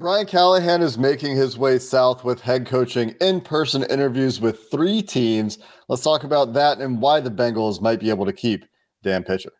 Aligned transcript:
Brian 0.00 0.24
Callahan 0.24 0.80
is 0.80 0.96
making 0.96 1.36
his 1.36 1.58
way 1.58 1.78
south 1.78 2.24
with 2.24 2.40
head 2.40 2.64
coaching 2.64 3.14
in 3.20 3.38
person 3.38 3.82
interviews 3.82 4.40
with 4.40 4.70
three 4.70 5.02
teams. 5.02 5.58
Let's 5.90 6.02
talk 6.02 6.24
about 6.24 6.54
that 6.54 6.78
and 6.78 7.02
why 7.02 7.20
the 7.20 7.30
Bengals 7.30 7.82
might 7.82 8.00
be 8.00 8.08
able 8.08 8.24
to 8.24 8.32
keep 8.32 8.64
Dan 9.02 9.24
Pitcher. 9.24 9.52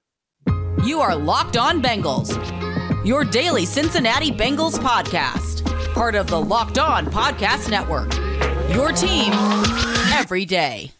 You 0.82 1.02
are 1.02 1.14
Locked 1.14 1.58
On 1.58 1.82
Bengals, 1.82 2.34
your 3.04 3.22
daily 3.22 3.66
Cincinnati 3.66 4.30
Bengals 4.30 4.78
podcast, 4.78 5.62
part 5.92 6.14
of 6.14 6.28
the 6.28 6.40
Locked 6.40 6.78
On 6.78 7.04
Podcast 7.04 7.70
Network. 7.70 8.10
Your 8.74 8.92
team 8.92 9.34
every 10.14 10.46
day. 10.46 10.90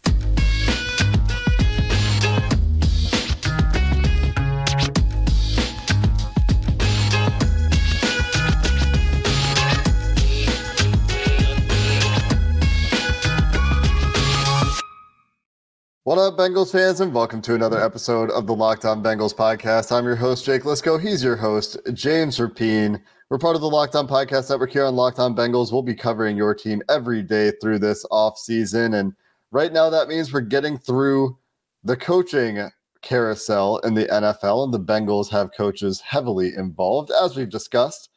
What 16.03 16.17
up, 16.17 16.35
Bengals 16.35 16.71
fans, 16.71 16.99
and 16.99 17.13
welcome 17.13 17.43
to 17.43 17.53
another 17.53 17.79
episode 17.79 18.31
of 18.31 18.47
the 18.47 18.55
Locked 18.55 18.85
On 18.85 19.03
Bengals 19.03 19.35
podcast. 19.35 19.95
I'm 19.95 20.03
your 20.03 20.15
host, 20.15 20.43
Jake 20.43 20.63
Liskow. 20.63 20.99
He's 20.99 21.23
your 21.23 21.35
host, 21.35 21.77
James 21.93 22.39
Rapien. 22.39 22.99
We're 23.29 23.37
part 23.37 23.53
of 23.55 23.61
the 23.61 23.69
Locked 23.69 23.93
On 23.93 24.07
Podcast 24.07 24.49
Network 24.49 24.71
here 24.71 24.83
on 24.83 24.95
Locked 24.95 25.19
On 25.19 25.35
Bengals. 25.35 25.71
We'll 25.71 25.83
be 25.83 25.93
covering 25.93 26.35
your 26.35 26.55
team 26.55 26.81
every 26.89 27.21
day 27.21 27.51
through 27.61 27.77
this 27.77 28.03
off 28.09 28.39
season, 28.39 28.95
and 28.95 29.13
right 29.51 29.71
now 29.71 29.91
that 29.91 30.07
means 30.07 30.33
we're 30.33 30.41
getting 30.41 30.75
through 30.79 31.37
the 31.83 31.95
coaching 31.95 32.67
carousel 33.03 33.77
in 33.83 33.93
the 33.93 34.07
NFL, 34.07 34.63
and 34.63 34.73
the 34.73 34.79
Bengals 34.79 35.29
have 35.29 35.51
coaches 35.55 36.01
heavily 36.01 36.55
involved, 36.57 37.11
as 37.11 37.35
we've 37.35 37.47
discussed 37.47 38.09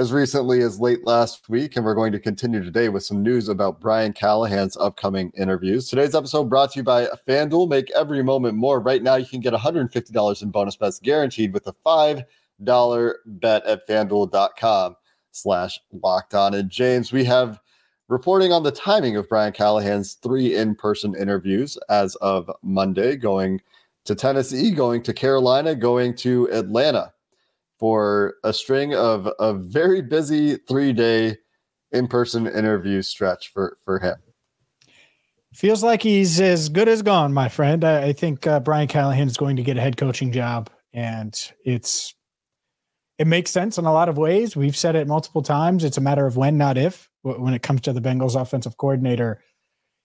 as 0.00 0.12
recently 0.12 0.62
as 0.62 0.80
late 0.80 1.06
last 1.06 1.50
week, 1.50 1.76
and 1.76 1.84
we're 1.84 1.94
going 1.94 2.10
to 2.10 2.18
continue 2.18 2.64
today 2.64 2.88
with 2.88 3.02
some 3.02 3.22
news 3.22 3.50
about 3.50 3.82
Brian 3.82 4.14
Callahan's 4.14 4.74
upcoming 4.78 5.30
interviews. 5.36 5.90
Today's 5.90 6.14
episode 6.14 6.44
brought 6.48 6.72
to 6.72 6.78
you 6.78 6.82
by 6.82 7.06
FanDuel. 7.28 7.68
Make 7.68 7.90
every 7.90 8.22
moment 8.22 8.56
more. 8.56 8.80
Right 8.80 9.02
now, 9.02 9.16
you 9.16 9.26
can 9.26 9.40
get 9.40 9.52
$150 9.52 10.42
in 10.42 10.50
bonus 10.50 10.76
bets 10.76 11.00
guaranteed 11.00 11.52
with 11.52 11.66
a 11.66 11.74
$5 11.84 13.12
bet 13.26 13.66
at 13.66 13.86
FanDuel.com 13.86 14.96
slash 15.32 15.78
locked 16.02 16.34
on. 16.34 16.54
And 16.54 16.70
James, 16.70 17.12
we 17.12 17.22
have 17.24 17.60
reporting 18.08 18.52
on 18.52 18.62
the 18.62 18.72
timing 18.72 19.16
of 19.16 19.28
Brian 19.28 19.52
Callahan's 19.52 20.14
three 20.14 20.56
in-person 20.56 21.14
interviews 21.14 21.76
as 21.90 22.14
of 22.22 22.50
Monday, 22.62 23.16
going 23.16 23.60
to 24.06 24.14
Tennessee, 24.14 24.70
going 24.70 25.02
to 25.02 25.12
Carolina, 25.12 25.74
going 25.74 26.16
to 26.16 26.50
Atlanta 26.52 27.12
for 27.80 28.34
a 28.44 28.52
string 28.52 28.94
of 28.94 29.28
a 29.38 29.54
very 29.54 30.02
busy 30.02 30.56
three 30.68 30.92
day 30.92 31.36
in 31.92 32.06
person 32.06 32.46
interview 32.46 33.00
stretch 33.00 33.50
for, 33.52 33.78
for 33.84 33.98
him. 33.98 34.16
Feels 35.54 35.82
like 35.82 36.02
he's 36.02 36.40
as 36.40 36.68
good 36.68 36.88
as 36.88 37.02
gone, 37.02 37.32
my 37.32 37.48
friend. 37.48 37.82
I, 37.82 38.08
I 38.08 38.12
think 38.12 38.46
uh, 38.46 38.60
Brian 38.60 38.86
Callahan 38.86 39.26
is 39.26 39.36
going 39.36 39.56
to 39.56 39.64
get 39.64 39.76
a 39.76 39.80
head 39.80 39.96
coaching 39.96 40.30
job, 40.30 40.70
and 40.92 41.34
it's 41.64 42.14
it 43.18 43.26
makes 43.26 43.50
sense 43.50 43.76
in 43.76 43.84
a 43.84 43.92
lot 43.92 44.08
of 44.08 44.16
ways. 44.16 44.54
We've 44.54 44.76
said 44.76 44.94
it 44.94 45.08
multiple 45.08 45.42
times. 45.42 45.82
It's 45.82 45.98
a 45.98 46.00
matter 46.00 46.26
of 46.26 46.36
when, 46.36 46.56
not 46.56 46.78
if. 46.78 47.10
When 47.22 47.52
it 47.52 47.62
comes 47.62 47.80
to 47.82 47.92
the 47.92 48.00
Bengals 48.00 48.40
offensive 48.40 48.76
coordinator, 48.76 49.42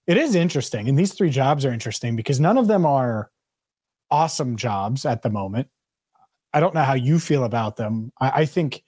it 0.07 0.18
is 0.18 0.34
interesting, 0.36 0.90
and 0.90 0.97
these 0.97 1.13
three 1.13 1.30
jobs 1.30 1.63
are 1.63 1.72
interesting 1.72 2.16
because 2.16 2.40
none 2.40 2.57
of 2.57 2.68
them 2.68 2.86
are 2.86 3.30
awesome 4.09 4.56
jobs 4.56 5.06
at 5.06 5.22
the 5.22 5.30
moment. 5.30 5.68
I 6.56 6.62
don't 6.62 6.74
know 6.74 6.84
how 6.84 6.94
you 6.94 7.20
feel 7.20 7.44
about 7.44 7.76
them. 7.76 8.14
I, 8.20 8.30
I 8.30 8.46
think 8.46 8.86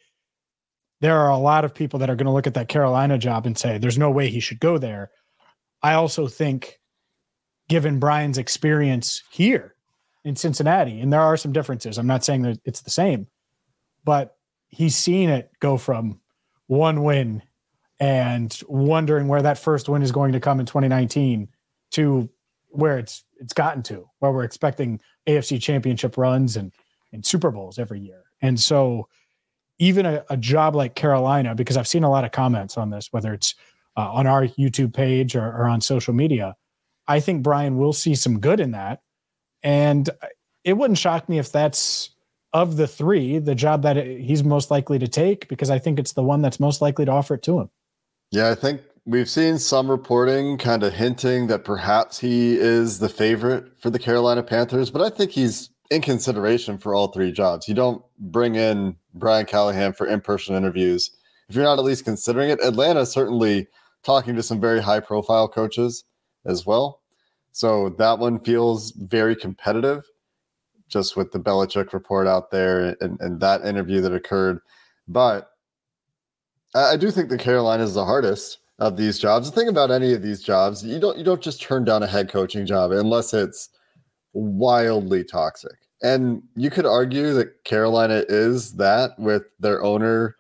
there 1.02 1.18
are 1.18 1.30
a 1.30 1.38
lot 1.38 1.66
of 1.66 1.76
people 1.76 2.00
that 2.00 2.10
are 2.10 2.16
going 2.16 2.26
to 2.26 2.32
look 2.32 2.48
at 2.48 2.54
that 2.54 2.70
Carolina 2.70 3.18
job 3.18 3.46
and 3.46 3.58
say, 3.58 3.78
there's 3.78 3.98
no 3.98 4.10
way 4.10 4.30
he 4.30 4.40
should 4.40 4.62
go 4.62 4.78
there. 4.78 5.12
I 5.84 5.94
also 5.96 6.28
think, 6.28 6.80
given 7.68 8.00
Brian's 8.00 8.38
experience 8.38 9.22
here 9.32 9.76
in 10.24 10.38
Cincinnati, 10.38 11.02
and 11.02 11.12
there 11.12 11.20
are 11.20 11.36
some 11.36 11.52
differences, 11.52 11.98
I'm 11.98 12.08
not 12.08 12.24
saying 12.24 12.44
that 12.44 12.60
it's 12.64 12.82
the 12.82 12.90
same, 12.90 13.28
but 14.06 14.38
he's 14.70 14.96
seen 14.96 15.30
it 15.30 15.52
go 15.60 15.76
from 15.76 16.22
one 16.68 17.04
win 17.04 17.44
and 18.00 18.58
wondering 18.70 19.28
where 19.28 19.42
that 19.42 19.58
first 19.58 19.90
win 19.90 20.04
is 20.04 20.14
going 20.14 20.32
to 20.32 20.40
come 20.40 20.62
in 20.62 20.66
2019 20.66 21.50
to 21.92 22.30
where 22.70 22.98
it's 22.98 23.26
it's 23.40 23.54
gotten 23.54 23.84
to, 23.84 24.10
where 24.20 24.32
we're 24.32 24.46
expecting 24.46 25.02
AFC 25.28 25.62
championship 25.62 26.18
runs 26.18 26.56
and 26.56 26.72
and 27.12 27.26
Super 27.26 27.52
Bowls 27.52 27.80
every 27.80 28.00
year. 28.00 28.24
And 28.42 28.60
so, 28.60 29.08
even 29.80 30.06
a, 30.06 30.26
a, 30.30 30.38
job 30.38 30.76
like 30.76 30.96
Carolina, 30.96 31.54
because 31.54 31.78
I've 31.78 31.88
seen 31.88 32.04
a 32.04 32.10
lot 32.10 32.24
of 32.24 32.32
comments 32.32 32.78
on 32.78 32.90
this, 32.90 33.14
whether 33.14 33.32
it's 33.34 33.54
uh, 33.96 34.12
on 34.12 34.26
our 34.26 34.48
YouTube 34.48 34.94
page 34.94 35.36
or, 35.36 35.46
or 35.46 35.68
on 35.68 35.82
social 35.82 36.16
media, 36.16 36.56
I 37.08 37.20
think 37.20 37.44
Brian 37.44 37.78
will 37.78 37.94
see 37.94 38.16
some 38.16 38.40
good 38.40 38.60
in 38.60 38.72
that. 38.72 39.02
And 39.64 40.10
it 40.64 40.74
wouldn't 40.74 40.98
shock 40.98 41.30
me 41.30 41.40
if 41.40 41.52
that's 41.52 42.12
of 42.54 42.78
the 42.78 42.88
three, 42.88 43.40
the 43.40 43.56
job 43.56 43.84
that 43.84 43.98
he's 43.98 44.44
most 44.44 44.72
likely 44.72 45.00
to 45.00 45.08
take, 45.08 45.48
because 45.48 45.70
I 45.70 45.80
think 45.80 46.00
it's 46.00 46.14
the 46.14 46.24
one 46.24 46.42
that's 46.42 46.60
most 46.60 46.82
likely 46.82 47.06
to 47.06 47.12
offer 47.12 47.36
it 47.36 47.44
to 47.44 47.60
him. 47.60 47.70
Yeah, 48.32 48.50
I 48.50 48.56
think 48.56 48.82
we've 49.06 49.30
seen 49.30 49.58
some 49.58 49.90
reporting 49.90 50.58
kind 50.58 50.84
of 50.84 50.94
hinting 50.94 51.48
that 51.48 51.64
perhaps 51.64 52.20
he 52.20 52.58
is 52.58 53.00
the 53.00 53.10
favorite 53.10 53.80
for 53.80 53.90
the 53.90 54.00
Carolina 54.00 54.44
Panthers, 54.44 54.90
but 54.90 55.02
I 55.02 55.10
think 55.10 55.32
he's 55.32 55.70
in 55.90 56.02
consideration 56.02 56.78
for 56.78 56.94
all 56.94 57.08
three 57.08 57.32
jobs. 57.32 57.68
You 57.68 57.74
don't 57.74 58.04
bring 58.20 58.56
in 58.56 58.96
Brian 59.14 59.46
Callahan 59.46 59.94
for 59.94 60.08
in-person 60.08 60.56
interviews 60.56 61.12
if 61.50 61.56
you're 61.56 61.64
not 61.64 61.80
at 61.80 61.86
least 61.86 62.06
considering 62.06 62.50
it. 62.50 62.60
Atlanta 62.64 63.06
certainly 63.06 63.68
talking 64.04 64.36
to 64.36 64.44
some 64.44 64.60
very 64.60 64.82
high-profile 64.82 65.48
coaches 65.48 66.04
as 66.46 66.66
well. 66.66 67.02
So 67.52 67.90
that 67.98 68.20
one 68.20 68.40
feels 68.40 68.92
very 68.92 69.36
competitive, 69.36 70.04
just 70.90 71.18
with 71.18 71.32
the 71.32 71.40
Belichick 71.40 71.94
report 71.94 72.28
out 72.28 72.52
there 72.52 72.96
and, 73.02 73.20
and 73.20 73.40
that 73.40 73.66
interview 73.66 74.02
that 74.02 74.14
occurred. 74.14 74.60
But 75.08 75.50
I 76.76 76.98
do 76.98 77.12
think 77.12 77.30
the 77.30 77.38
Carolina 77.38 77.84
is 77.84 77.94
the 77.94 78.06
hardest 78.06 78.60
of 78.80 78.98
these 78.98 79.18
jobs. 79.18 79.50
The 79.50 79.56
thing 79.56 79.70
about 79.70 79.90
any 79.90 80.14
of 80.14 80.22
these 80.22 80.44
jobs, 80.44 80.86
you 80.86 81.00
don't 81.00 81.18
you 81.18 81.24
don't 81.24 81.42
just 81.42 81.62
turn 81.62 81.84
down 81.84 82.04
a 82.04 82.08
head 82.08 82.30
coaching 82.30 82.66
job 82.66 82.92
unless 82.92 83.34
it's 83.34 83.70
wildly 84.38 85.24
toxic. 85.24 85.78
And 86.04 86.44
you 86.56 86.70
could 86.70 86.86
argue 86.86 87.34
that 87.34 87.64
Carolina 87.64 88.24
is 88.30 88.74
that 88.74 89.12
with 89.18 89.44
their 89.60 89.84
owner 89.84 90.36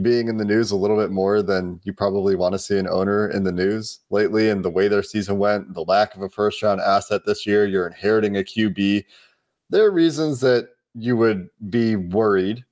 being 0.00 0.28
in 0.28 0.38
the 0.38 0.44
news 0.44 0.70
a 0.70 0.76
little 0.76 0.96
bit 0.96 1.10
more 1.10 1.42
than 1.42 1.80
you 1.84 1.92
probably 1.92 2.34
want 2.34 2.52
to 2.52 2.58
see 2.58 2.78
an 2.78 2.88
owner 2.88 3.28
in 3.28 3.44
the 3.44 3.52
news 3.52 4.00
lately 4.10 4.48
and 4.48 4.64
the 4.64 4.70
way 4.70 4.88
their 4.88 5.02
season 5.02 5.38
went, 5.38 5.74
the 5.74 5.84
lack 5.84 6.14
of 6.14 6.22
a 6.22 6.28
first 6.28 6.62
round 6.62 6.80
asset 6.80 7.22
this 7.26 7.46
year, 7.46 7.66
you're 7.66 7.86
inheriting 7.86 8.36
a 8.36 8.40
QB. 8.40 9.04
There 9.70 9.84
are 9.84 9.90
reasons 9.90 10.40
that 10.40 10.68
you 10.94 11.16
would 11.16 11.48
be 11.68 11.96
worried 11.96 12.64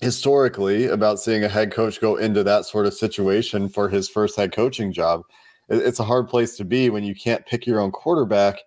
historically 0.00 0.86
about 0.86 1.20
seeing 1.20 1.44
a 1.44 1.48
head 1.48 1.72
coach 1.72 2.00
go 2.00 2.16
into 2.16 2.42
that 2.44 2.64
sort 2.64 2.86
of 2.86 2.94
situation 2.94 3.68
for 3.68 3.88
his 3.88 4.08
first 4.08 4.36
head 4.36 4.52
coaching 4.52 4.92
job. 4.92 5.22
It's 5.68 6.00
a 6.00 6.04
hard 6.04 6.28
place 6.28 6.56
to 6.56 6.64
be 6.64 6.90
when 6.90 7.04
you 7.04 7.14
can't 7.14 7.46
pick 7.46 7.66
your 7.66 7.80
own 7.80 7.90
quarterback 7.90 8.58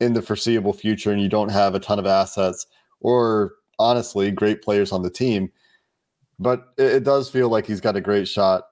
in 0.00 0.12
the 0.12 0.22
foreseeable 0.22 0.72
future 0.72 1.10
and 1.10 1.20
you 1.20 1.28
don't 1.28 1.50
have 1.50 1.74
a 1.74 1.80
ton 1.80 1.98
of 1.98 2.06
assets 2.06 2.66
or 3.00 3.52
honestly 3.78 4.30
great 4.30 4.62
players 4.62 4.92
on 4.92 5.02
the 5.02 5.10
team. 5.10 5.50
But 6.38 6.66
it, 6.76 6.96
it 6.96 7.04
does 7.04 7.30
feel 7.30 7.48
like 7.48 7.66
he's 7.66 7.80
got 7.80 7.96
a 7.96 8.00
great 8.00 8.28
shot 8.28 8.64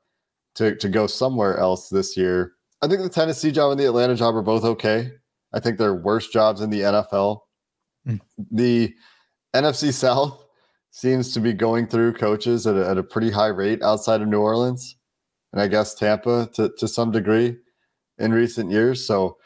to, 0.56 0.76
to 0.76 0.88
go 0.88 1.06
somewhere 1.06 1.58
else 1.58 1.88
this 1.88 2.16
year. 2.16 2.52
I 2.82 2.88
think 2.88 3.00
the 3.00 3.08
Tennessee 3.08 3.52
job 3.52 3.70
and 3.70 3.80
the 3.80 3.86
Atlanta 3.86 4.14
job 4.14 4.36
are 4.36 4.42
both 4.42 4.64
okay. 4.64 5.10
I 5.52 5.60
think 5.60 5.78
they're 5.78 5.94
worst 5.94 6.32
jobs 6.32 6.60
in 6.60 6.70
the 6.70 6.80
NFL. 6.80 7.40
Mm. 8.06 8.20
The 8.50 8.94
NFC 9.54 9.92
South 9.94 10.44
seems 10.90 11.32
to 11.34 11.40
be 11.40 11.52
going 11.52 11.86
through 11.86 12.12
coaches 12.14 12.66
at 12.66 12.76
a, 12.76 12.88
at 12.88 12.98
a 12.98 13.02
pretty 13.02 13.30
high 13.30 13.48
rate 13.48 13.82
outside 13.82 14.20
of 14.20 14.28
New 14.28 14.40
Orleans 14.40 14.96
and 15.54 15.62
I 15.62 15.68
guess 15.68 15.94
Tampa 15.94 16.50
to, 16.54 16.68
to 16.78 16.88
some 16.88 17.12
degree 17.12 17.56
in 18.18 18.32
recent 18.32 18.72
years. 18.72 19.06
So 19.06 19.38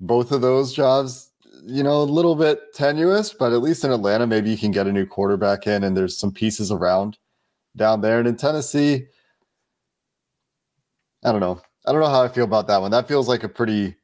both 0.00 0.30
of 0.30 0.40
those 0.40 0.72
jobs, 0.72 1.25
you 1.66 1.82
know, 1.82 2.00
a 2.00 2.04
little 2.04 2.36
bit 2.36 2.72
tenuous, 2.74 3.32
but 3.32 3.52
at 3.52 3.60
least 3.60 3.84
in 3.84 3.90
Atlanta, 3.90 4.26
maybe 4.26 4.50
you 4.50 4.56
can 4.56 4.70
get 4.70 4.86
a 4.86 4.92
new 4.92 5.04
quarterback 5.04 5.66
in 5.66 5.82
and 5.82 5.96
there's 5.96 6.16
some 6.16 6.30
pieces 6.32 6.70
around 6.70 7.18
down 7.74 8.00
there. 8.00 8.20
And 8.20 8.28
in 8.28 8.36
Tennessee, 8.36 9.06
I 11.24 11.32
don't 11.32 11.40
know. 11.40 11.60
I 11.84 11.90
don't 11.90 12.00
know 12.00 12.08
how 12.08 12.22
I 12.22 12.28
feel 12.28 12.44
about 12.44 12.68
that 12.68 12.80
one. 12.80 12.92
That 12.92 13.08
feels 13.08 13.26
like 13.26 13.42
a 13.42 13.48
pretty 13.48 13.96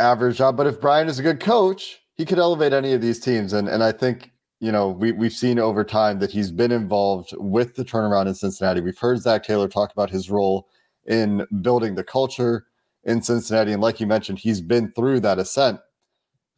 average 0.00 0.38
job. 0.38 0.56
But 0.56 0.66
if 0.66 0.80
Brian 0.80 1.06
is 1.06 1.20
a 1.20 1.22
good 1.22 1.38
coach, 1.38 2.00
he 2.14 2.24
could 2.24 2.40
elevate 2.40 2.72
any 2.72 2.92
of 2.92 3.00
these 3.00 3.20
teams. 3.20 3.52
And 3.52 3.68
and 3.68 3.84
I 3.84 3.92
think 3.92 4.32
you 4.58 4.72
know 4.72 4.88
we 4.88 5.12
we've 5.12 5.32
seen 5.32 5.60
over 5.60 5.84
time 5.84 6.18
that 6.20 6.32
he's 6.32 6.50
been 6.50 6.72
involved 6.72 7.32
with 7.36 7.76
the 7.76 7.84
turnaround 7.84 8.26
in 8.26 8.34
Cincinnati. 8.34 8.80
We've 8.80 8.98
heard 8.98 9.20
Zac 9.20 9.44
Taylor 9.44 9.68
talk 9.68 9.92
about 9.92 10.10
his 10.10 10.28
role 10.30 10.68
in 11.06 11.46
building 11.62 11.94
the 11.94 12.04
culture 12.04 12.66
in 13.04 13.22
Cincinnati, 13.22 13.72
and 13.72 13.82
like 13.82 14.00
you 14.00 14.06
mentioned, 14.08 14.38
he's 14.40 14.60
been 14.60 14.90
through 14.92 15.20
that 15.20 15.38
ascent 15.38 15.78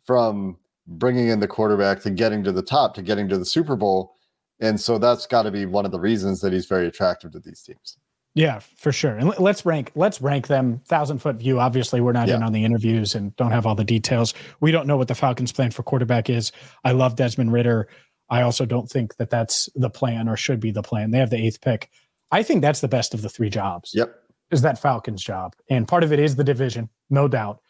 from 0.08 0.56
bringing 0.86 1.28
in 1.28 1.38
the 1.38 1.46
quarterback 1.46 2.00
to 2.00 2.08
getting 2.08 2.42
to 2.42 2.50
the 2.50 2.62
top 2.62 2.94
to 2.94 3.02
getting 3.02 3.28
to 3.28 3.36
the 3.36 3.44
Super 3.44 3.76
Bowl. 3.76 4.14
And 4.58 4.80
so 4.80 4.96
that's 4.96 5.26
got 5.26 5.42
to 5.42 5.50
be 5.50 5.66
one 5.66 5.84
of 5.84 5.92
the 5.92 6.00
reasons 6.00 6.40
that 6.40 6.50
he's 6.50 6.64
very 6.64 6.86
attractive 6.86 7.30
to 7.32 7.40
these 7.40 7.60
teams. 7.60 7.98
Yeah, 8.34 8.60
for 8.60 8.90
sure. 8.90 9.16
And 9.16 9.38
let's 9.38 9.66
rank 9.66 9.92
let's 9.94 10.22
rank 10.22 10.46
them 10.46 10.80
thousand 10.88 11.18
foot 11.18 11.36
view. 11.36 11.60
Obviously, 11.60 12.00
we're 12.00 12.12
not 12.12 12.28
yeah. 12.28 12.36
in 12.36 12.42
on 12.42 12.52
the 12.52 12.64
interviews 12.64 13.14
and 13.14 13.36
don't 13.36 13.50
have 13.50 13.66
all 13.66 13.74
the 13.74 13.84
details. 13.84 14.32
We 14.60 14.70
don't 14.70 14.86
know 14.86 14.96
what 14.96 15.08
the 15.08 15.14
Falcons' 15.14 15.52
plan 15.52 15.72
for 15.72 15.82
quarterback 15.82 16.30
is. 16.30 16.52
I 16.84 16.92
love 16.92 17.16
Desmond 17.16 17.52
Ridder. 17.52 17.88
I 18.30 18.40
also 18.40 18.64
don't 18.64 18.88
think 18.88 19.16
that 19.16 19.28
that's 19.28 19.68
the 19.74 19.90
plan 19.90 20.26
or 20.26 20.38
should 20.38 20.60
be 20.60 20.70
the 20.70 20.82
plan. 20.82 21.10
They 21.10 21.18
have 21.18 21.30
the 21.30 21.36
eighth 21.36 21.60
pick. 21.60 21.90
I 22.30 22.42
think 22.42 22.62
that's 22.62 22.80
the 22.80 22.88
best 22.88 23.12
of 23.12 23.20
the 23.20 23.28
three 23.28 23.50
jobs. 23.50 23.92
Yep, 23.94 24.14
is 24.52 24.62
that 24.62 24.80
Falcons 24.80 25.22
job, 25.22 25.54
and 25.68 25.86
part 25.86 26.02
of 26.02 26.14
it 26.14 26.18
is 26.18 26.36
the 26.36 26.44
division, 26.44 26.88
no 27.10 27.28
doubt. 27.28 27.60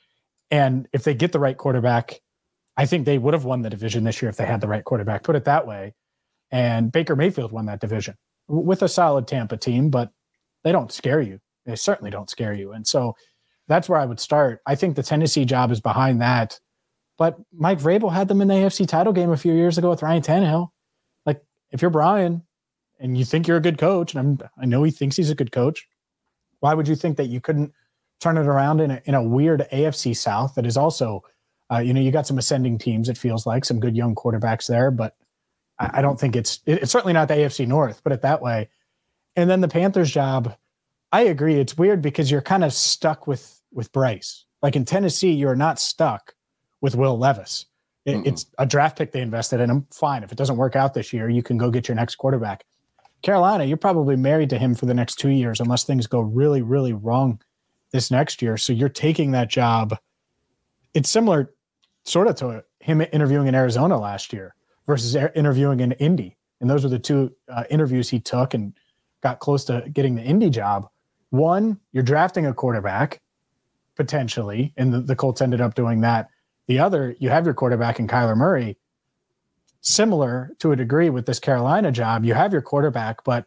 And 0.50 0.88
if 0.92 1.02
they 1.02 1.14
get 1.14 1.32
the 1.32 1.40
right 1.40 1.56
quarterback, 1.56 2.20
I 2.78 2.86
think 2.86 3.04
they 3.04 3.18
would 3.18 3.34
have 3.34 3.44
won 3.44 3.62
the 3.62 3.70
division 3.70 4.04
this 4.04 4.22
year 4.22 4.28
if 4.28 4.36
they 4.36 4.46
had 4.46 4.60
the 4.60 4.68
right 4.68 4.84
quarterback. 4.84 5.24
Put 5.24 5.34
it 5.34 5.44
that 5.46 5.66
way. 5.66 5.94
And 6.52 6.92
Baker 6.92 7.16
Mayfield 7.16 7.50
won 7.50 7.66
that 7.66 7.80
division 7.80 8.14
with 8.46 8.82
a 8.82 8.88
solid 8.88 9.26
Tampa 9.26 9.56
team, 9.56 9.90
but 9.90 10.10
they 10.62 10.70
don't 10.70 10.92
scare 10.92 11.20
you. 11.20 11.40
They 11.66 11.74
certainly 11.74 12.10
don't 12.10 12.30
scare 12.30 12.54
you. 12.54 12.72
And 12.72 12.86
so 12.86 13.16
that's 13.66 13.88
where 13.88 13.98
I 14.00 14.06
would 14.06 14.20
start. 14.20 14.60
I 14.64 14.76
think 14.76 14.94
the 14.94 15.02
Tennessee 15.02 15.44
job 15.44 15.72
is 15.72 15.80
behind 15.80 16.22
that. 16.22 16.58
But 17.18 17.36
Mike 17.52 17.80
Vrabel 17.80 18.12
had 18.12 18.28
them 18.28 18.40
in 18.40 18.48
the 18.48 18.54
AFC 18.54 18.86
title 18.86 19.12
game 19.12 19.30
a 19.30 19.36
few 19.36 19.52
years 19.52 19.76
ago 19.76 19.90
with 19.90 20.02
Ryan 20.02 20.22
Tannehill. 20.22 20.68
Like, 21.26 21.42
if 21.72 21.82
you're 21.82 21.90
Brian 21.90 22.46
and 23.00 23.18
you 23.18 23.24
think 23.24 23.48
you're 23.48 23.56
a 23.56 23.60
good 23.60 23.76
coach, 23.78 24.14
and 24.14 24.20
I'm, 24.40 24.48
I 24.62 24.66
know 24.66 24.84
he 24.84 24.92
thinks 24.92 25.16
he's 25.16 25.30
a 25.30 25.34
good 25.34 25.50
coach, 25.50 25.86
why 26.60 26.74
would 26.74 26.86
you 26.86 26.94
think 26.94 27.16
that 27.16 27.26
you 27.26 27.40
couldn't 27.40 27.72
turn 28.20 28.38
it 28.38 28.46
around 28.46 28.80
in 28.80 28.92
a, 28.92 29.02
in 29.04 29.14
a 29.16 29.22
weird 29.22 29.66
AFC 29.72 30.16
South 30.16 30.54
that 30.54 30.64
is 30.64 30.76
also, 30.76 31.22
uh, 31.70 31.78
you 31.78 31.92
know, 31.92 32.00
you 32.00 32.10
got 32.10 32.26
some 32.26 32.38
ascending 32.38 32.78
teams, 32.78 33.08
it 33.08 33.18
feels 33.18 33.46
like, 33.46 33.64
some 33.64 33.80
good 33.80 33.96
young 33.96 34.14
quarterbacks 34.14 34.66
there, 34.66 34.90
but 34.90 35.16
I, 35.78 35.90
I 35.94 36.02
don't 36.02 36.18
think 36.18 36.36
it's, 36.36 36.60
it's 36.66 36.90
certainly 36.92 37.12
not 37.12 37.28
the 37.28 37.34
AFC 37.34 37.66
North, 37.66 38.02
put 38.02 38.12
it 38.12 38.22
that 38.22 38.42
way. 38.42 38.68
And 39.36 39.48
then 39.48 39.60
the 39.60 39.68
Panthers 39.68 40.10
job, 40.10 40.56
I 41.12 41.22
agree. 41.22 41.54
It's 41.56 41.76
weird 41.76 42.02
because 42.02 42.30
you're 42.30 42.42
kind 42.42 42.64
of 42.64 42.72
stuck 42.72 43.26
with 43.26 43.58
with 43.72 43.92
Bryce. 43.92 44.44
Like 44.62 44.76
in 44.76 44.84
Tennessee, 44.84 45.32
you're 45.32 45.56
not 45.56 45.78
stuck 45.78 46.34
with 46.80 46.94
Will 46.96 47.18
Levis. 47.18 47.66
It, 48.04 48.26
it's 48.26 48.46
a 48.58 48.66
draft 48.66 48.96
pick 48.96 49.12
they 49.12 49.20
invested 49.20 49.60
in 49.60 49.70
him. 49.70 49.86
Fine. 49.92 50.22
If 50.22 50.32
it 50.32 50.38
doesn't 50.38 50.56
work 50.56 50.76
out 50.76 50.94
this 50.94 51.12
year, 51.12 51.28
you 51.28 51.42
can 51.42 51.58
go 51.58 51.70
get 51.70 51.88
your 51.88 51.94
next 51.94 52.16
quarterback. 52.16 52.64
Carolina, 53.22 53.64
you're 53.64 53.76
probably 53.76 54.16
married 54.16 54.50
to 54.50 54.58
him 54.58 54.74
for 54.74 54.86
the 54.86 54.94
next 54.94 55.16
two 55.16 55.30
years 55.30 55.60
unless 55.60 55.84
things 55.84 56.06
go 56.06 56.20
really, 56.20 56.62
really 56.62 56.92
wrong 56.92 57.40
this 57.90 58.10
next 58.10 58.40
year. 58.40 58.56
So 58.56 58.72
you're 58.72 58.88
taking 58.88 59.32
that 59.32 59.48
job. 59.48 59.96
It's 60.94 61.10
similar, 61.10 61.52
sort 62.08 62.28
of, 62.28 62.34
to 62.36 62.64
him 62.80 63.00
interviewing 63.12 63.46
in 63.46 63.54
Arizona 63.54 63.98
last 63.98 64.32
year 64.32 64.54
versus 64.86 65.14
interviewing 65.34 65.80
in 65.80 65.92
Indy. 65.92 66.36
And 66.60 66.68
those 66.68 66.82
were 66.82 66.90
the 66.90 66.98
two 66.98 67.34
uh, 67.48 67.64
interviews 67.70 68.08
he 68.08 68.18
took. 68.18 68.54
And 68.54 68.72
got 69.20 69.40
close 69.40 69.64
to 69.66 69.84
getting 69.92 70.14
the 70.14 70.22
Indy 70.22 70.50
job. 70.50 70.88
One, 71.30 71.78
you're 71.92 72.02
drafting 72.02 72.46
a 72.46 72.54
quarterback 72.54 73.20
potentially, 73.96 74.72
and 74.76 74.94
the, 74.94 75.00
the 75.00 75.16
Colts 75.16 75.42
ended 75.42 75.60
up 75.60 75.74
doing 75.74 76.00
that. 76.02 76.28
The 76.66 76.78
other, 76.78 77.16
you 77.18 77.30
have 77.30 77.44
your 77.44 77.54
quarterback 77.54 77.98
in 77.98 78.06
Kyler 78.06 78.36
Murray. 78.36 78.76
Similar 79.80 80.52
to 80.58 80.72
a 80.72 80.76
degree 80.76 81.10
with 81.10 81.26
this 81.26 81.38
Carolina 81.38 81.90
job, 81.90 82.24
you 82.24 82.34
have 82.34 82.52
your 82.52 82.62
quarterback, 82.62 83.24
but 83.24 83.46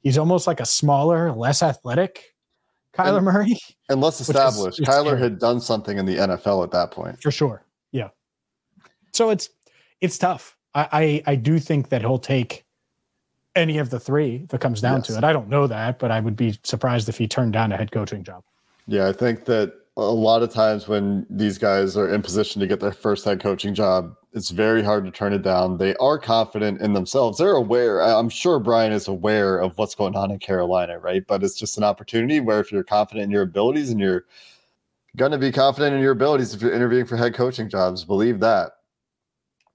he's 0.00 0.18
almost 0.18 0.46
like 0.46 0.60
a 0.60 0.66
smaller, 0.66 1.32
less 1.32 1.62
athletic 1.62 2.34
Kyler 2.92 3.18
and, 3.18 3.24
Murray. 3.24 3.58
And 3.88 4.00
less 4.00 4.20
established. 4.20 4.80
Is, 4.80 4.86
Kyler 4.86 5.18
had 5.18 5.38
done 5.38 5.60
something 5.60 5.98
in 5.98 6.06
the 6.06 6.16
NFL 6.16 6.64
at 6.64 6.70
that 6.72 6.90
point. 6.90 7.22
For 7.22 7.30
sure. 7.30 7.64
Yeah. 7.92 8.08
So 9.12 9.30
it's 9.30 9.50
it's 10.00 10.18
tough. 10.18 10.56
I, 10.74 10.88
I, 11.26 11.32
I 11.32 11.34
do 11.34 11.58
think 11.58 11.88
that 11.88 12.02
he'll 12.02 12.18
take 12.18 12.64
any 13.56 13.78
of 13.78 13.90
the 13.90 13.98
three 13.98 14.42
if 14.44 14.54
it 14.54 14.60
comes 14.60 14.80
down 14.80 14.98
yes. 14.98 15.06
to 15.08 15.18
it. 15.18 15.24
I 15.24 15.32
don't 15.32 15.48
know 15.48 15.66
that, 15.66 15.98
but 15.98 16.10
I 16.10 16.20
would 16.20 16.36
be 16.36 16.58
surprised 16.62 17.08
if 17.08 17.18
he 17.18 17.26
turned 17.26 17.52
down 17.52 17.72
a 17.72 17.76
head 17.76 17.90
coaching 17.90 18.22
job. 18.22 18.44
Yeah, 18.86 19.08
I 19.08 19.12
think 19.12 19.44
that 19.46 19.74
a 19.96 20.02
lot 20.02 20.42
of 20.42 20.52
times 20.52 20.86
when 20.86 21.26
these 21.28 21.58
guys 21.58 21.96
are 21.96 22.08
in 22.08 22.22
position 22.22 22.60
to 22.60 22.66
get 22.68 22.78
their 22.78 22.92
first 22.92 23.24
head 23.24 23.40
coaching 23.40 23.74
job, 23.74 24.14
it's 24.32 24.50
very 24.50 24.82
hard 24.82 25.04
to 25.04 25.10
turn 25.10 25.32
it 25.32 25.42
down. 25.42 25.78
They 25.78 25.96
are 25.96 26.18
confident 26.18 26.80
in 26.80 26.92
themselves. 26.92 27.38
They're 27.38 27.56
aware. 27.56 28.00
I'm 28.00 28.28
sure 28.28 28.60
Brian 28.60 28.92
is 28.92 29.08
aware 29.08 29.58
of 29.58 29.76
what's 29.76 29.96
going 29.96 30.14
on 30.14 30.30
in 30.30 30.38
Carolina, 30.38 31.00
right? 31.00 31.26
But 31.26 31.42
it's 31.42 31.56
just 31.56 31.76
an 31.78 31.84
opportunity 31.84 32.38
where 32.38 32.60
if 32.60 32.70
you're 32.70 32.84
confident 32.84 33.24
in 33.24 33.30
your 33.32 33.42
abilities 33.42 33.90
and 33.90 33.98
you're 33.98 34.24
going 35.18 35.32
to 35.32 35.38
be 35.38 35.52
confident 35.52 35.94
in 35.94 36.00
your 36.00 36.12
abilities 36.12 36.54
if 36.54 36.62
you're 36.62 36.72
interviewing 36.72 37.04
for 37.04 37.16
head 37.16 37.34
coaching 37.34 37.68
jobs, 37.68 38.04
believe 38.04 38.40
that 38.40 38.72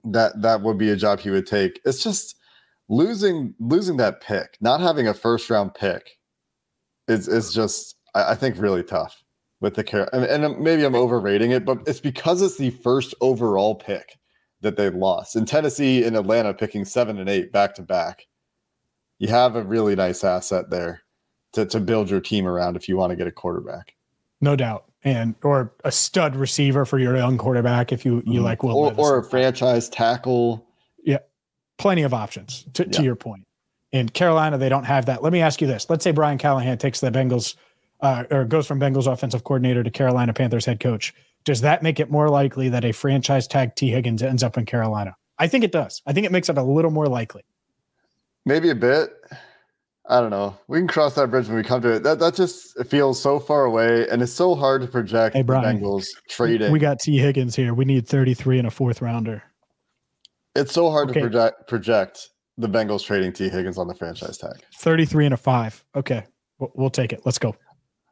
that 0.04 0.42
that 0.42 0.62
would 0.62 0.78
be 0.78 0.90
a 0.90 0.96
job 0.96 1.20
he 1.20 1.30
would 1.30 1.46
take. 1.46 1.80
It's 1.84 2.02
just 2.02 2.36
losing 2.88 3.54
losing 3.60 3.96
that 3.98 4.20
pick, 4.20 4.56
not 4.60 4.80
having 4.80 5.06
a 5.06 5.14
first 5.14 5.48
round 5.48 5.74
pick, 5.74 6.18
is 7.08 7.28
is 7.28 7.52
just 7.52 7.96
I, 8.14 8.32
I 8.32 8.34
think 8.34 8.58
really 8.58 8.82
tough 8.82 9.22
with 9.60 9.74
the 9.74 9.84
care. 9.84 10.08
And, 10.14 10.24
and 10.24 10.58
maybe 10.58 10.84
I'm 10.84 10.94
overrating 10.94 11.52
it, 11.52 11.64
but 11.64 11.78
it's 11.86 12.00
because 12.00 12.42
it's 12.42 12.58
the 12.58 12.70
first 12.70 13.14
overall 13.20 13.74
pick 13.74 14.18
that 14.60 14.76
they 14.76 14.90
lost. 14.90 15.36
In 15.36 15.44
Tennessee 15.44 16.04
and 16.04 16.16
Atlanta 16.16 16.52
picking 16.52 16.84
seven 16.84 17.18
and 17.18 17.28
eight 17.28 17.52
back 17.52 17.74
to 17.76 17.82
back, 17.82 18.26
you 19.18 19.28
have 19.28 19.56
a 19.56 19.62
really 19.62 19.94
nice 19.94 20.24
asset 20.24 20.70
there 20.70 21.02
to 21.52 21.66
to 21.66 21.80
build 21.80 22.10
your 22.10 22.20
team 22.20 22.46
around 22.46 22.76
if 22.76 22.88
you 22.88 22.96
want 22.96 23.10
to 23.10 23.16
get 23.16 23.26
a 23.26 23.32
quarterback. 23.32 23.94
No 24.40 24.56
doubt. 24.56 24.84
And 25.04 25.34
or 25.42 25.70
a 25.84 25.92
stud 25.92 26.34
receiver 26.34 26.86
for 26.86 26.98
your 26.98 27.14
young 27.14 27.36
quarterback 27.36 27.92
if 27.92 28.06
you 28.06 28.16
you 28.16 28.22
mm-hmm. 28.22 28.44
like 28.44 28.62
Will 28.62 28.74
or, 28.74 28.94
or 28.94 29.18
a 29.18 29.22
franchise 29.22 29.90
tackle 29.90 30.66
Yeah, 31.04 31.18
plenty 31.76 32.02
of 32.02 32.14
options 32.14 32.64
to, 32.72 32.84
yeah. 32.84 32.90
to 32.90 33.02
your 33.02 33.14
point. 33.14 33.44
In 33.92 34.08
Carolina, 34.08 34.56
they 34.56 34.70
don't 34.70 34.84
have 34.84 35.06
that. 35.06 35.22
Let 35.22 35.32
me 35.32 35.42
ask 35.42 35.60
you 35.60 35.66
this. 35.66 35.90
Let's 35.90 36.02
say 36.02 36.10
Brian 36.10 36.38
Callahan 36.38 36.78
takes 36.78 37.00
the 37.00 37.10
Bengals 37.10 37.54
uh, 38.00 38.24
or 38.30 38.44
goes 38.44 38.66
from 38.66 38.80
Bengals 38.80 39.06
offensive 39.06 39.44
coordinator 39.44 39.82
to 39.82 39.90
Carolina 39.90 40.32
Panthers 40.32 40.64
head 40.64 40.80
coach. 40.80 41.14
Does 41.44 41.60
that 41.60 41.82
make 41.82 42.00
it 42.00 42.10
more 42.10 42.30
likely 42.30 42.70
that 42.70 42.84
a 42.84 42.92
franchise 42.92 43.46
tag 43.46 43.76
Tee 43.76 43.90
Higgins 43.90 44.22
ends 44.22 44.42
up 44.42 44.56
in 44.56 44.64
Carolina? 44.64 45.14
I 45.38 45.48
think 45.48 45.64
it 45.64 45.72
does. 45.72 46.00
I 46.06 46.12
think 46.12 46.24
it 46.24 46.32
makes 46.32 46.48
it 46.48 46.56
a 46.56 46.62
little 46.62 46.90
more 46.90 47.06
likely. 47.06 47.42
Maybe 48.46 48.70
a 48.70 48.74
bit. 48.74 49.10
I 50.06 50.20
don't 50.20 50.30
know. 50.30 50.56
We 50.68 50.78
can 50.78 50.88
cross 50.88 51.14
that 51.14 51.30
bridge 51.30 51.48
when 51.48 51.56
we 51.56 51.62
come 51.62 51.80
to 51.82 51.92
it. 51.94 52.02
That 52.02 52.18
that 52.18 52.34
just 52.34 52.78
feels 52.86 53.20
so 53.20 53.40
far 53.40 53.64
away, 53.64 54.06
and 54.08 54.20
it's 54.20 54.32
so 54.32 54.54
hard 54.54 54.82
to 54.82 54.88
project. 54.88 55.34
Hey, 55.34 55.42
Brian, 55.42 55.80
the 55.80 55.86
Bengals 55.86 56.06
trading. 56.28 56.70
We 56.70 56.78
got 56.78 57.00
Tee 57.00 57.18
Higgins 57.18 57.56
here. 57.56 57.72
We 57.72 57.86
need 57.86 58.06
33 58.06 58.58
and 58.58 58.68
a 58.68 58.70
fourth 58.70 59.00
rounder. 59.00 59.42
It's 60.54 60.72
so 60.72 60.90
hard 60.90 61.10
okay. 61.10 61.20
to 61.20 61.26
project 61.28 61.68
project 61.68 62.30
the 62.58 62.68
Bengals 62.68 63.04
trading 63.04 63.32
Tee 63.32 63.48
Higgins 63.48 63.78
on 63.78 63.88
the 63.88 63.94
franchise 63.94 64.38
tag. 64.38 64.56
33 64.74 65.26
and 65.26 65.34
a 65.34 65.36
five. 65.36 65.82
Okay. 65.96 66.24
We'll, 66.58 66.72
we'll 66.74 66.90
take 66.90 67.12
it. 67.12 67.22
Let's 67.24 67.38
go. 67.38 67.56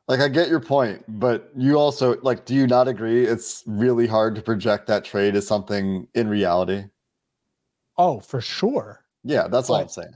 Like 0.08 0.20
I 0.20 0.28
get 0.28 0.48
your 0.48 0.60
point, 0.60 1.04
but 1.06 1.50
you 1.56 1.76
also 1.76 2.16
like 2.22 2.44
do 2.44 2.54
you 2.54 2.66
not 2.66 2.88
agree 2.88 3.24
it's 3.24 3.62
really 3.66 4.06
hard 4.06 4.34
to 4.34 4.42
project 4.42 4.86
that 4.88 5.04
trade 5.04 5.36
as 5.36 5.46
something 5.46 6.08
in 6.14 6.28
reality? 6.28 6.84
Oh, 7.98 8.18
for 8.20 8.40
sure. 8.40 9.04
Yeah, 9.22 9.46
that's 9.46 9.68
but, 9.68 9.74
all 9.74 9.80
I'm 9.82 9.88
saying. 9.88 10.14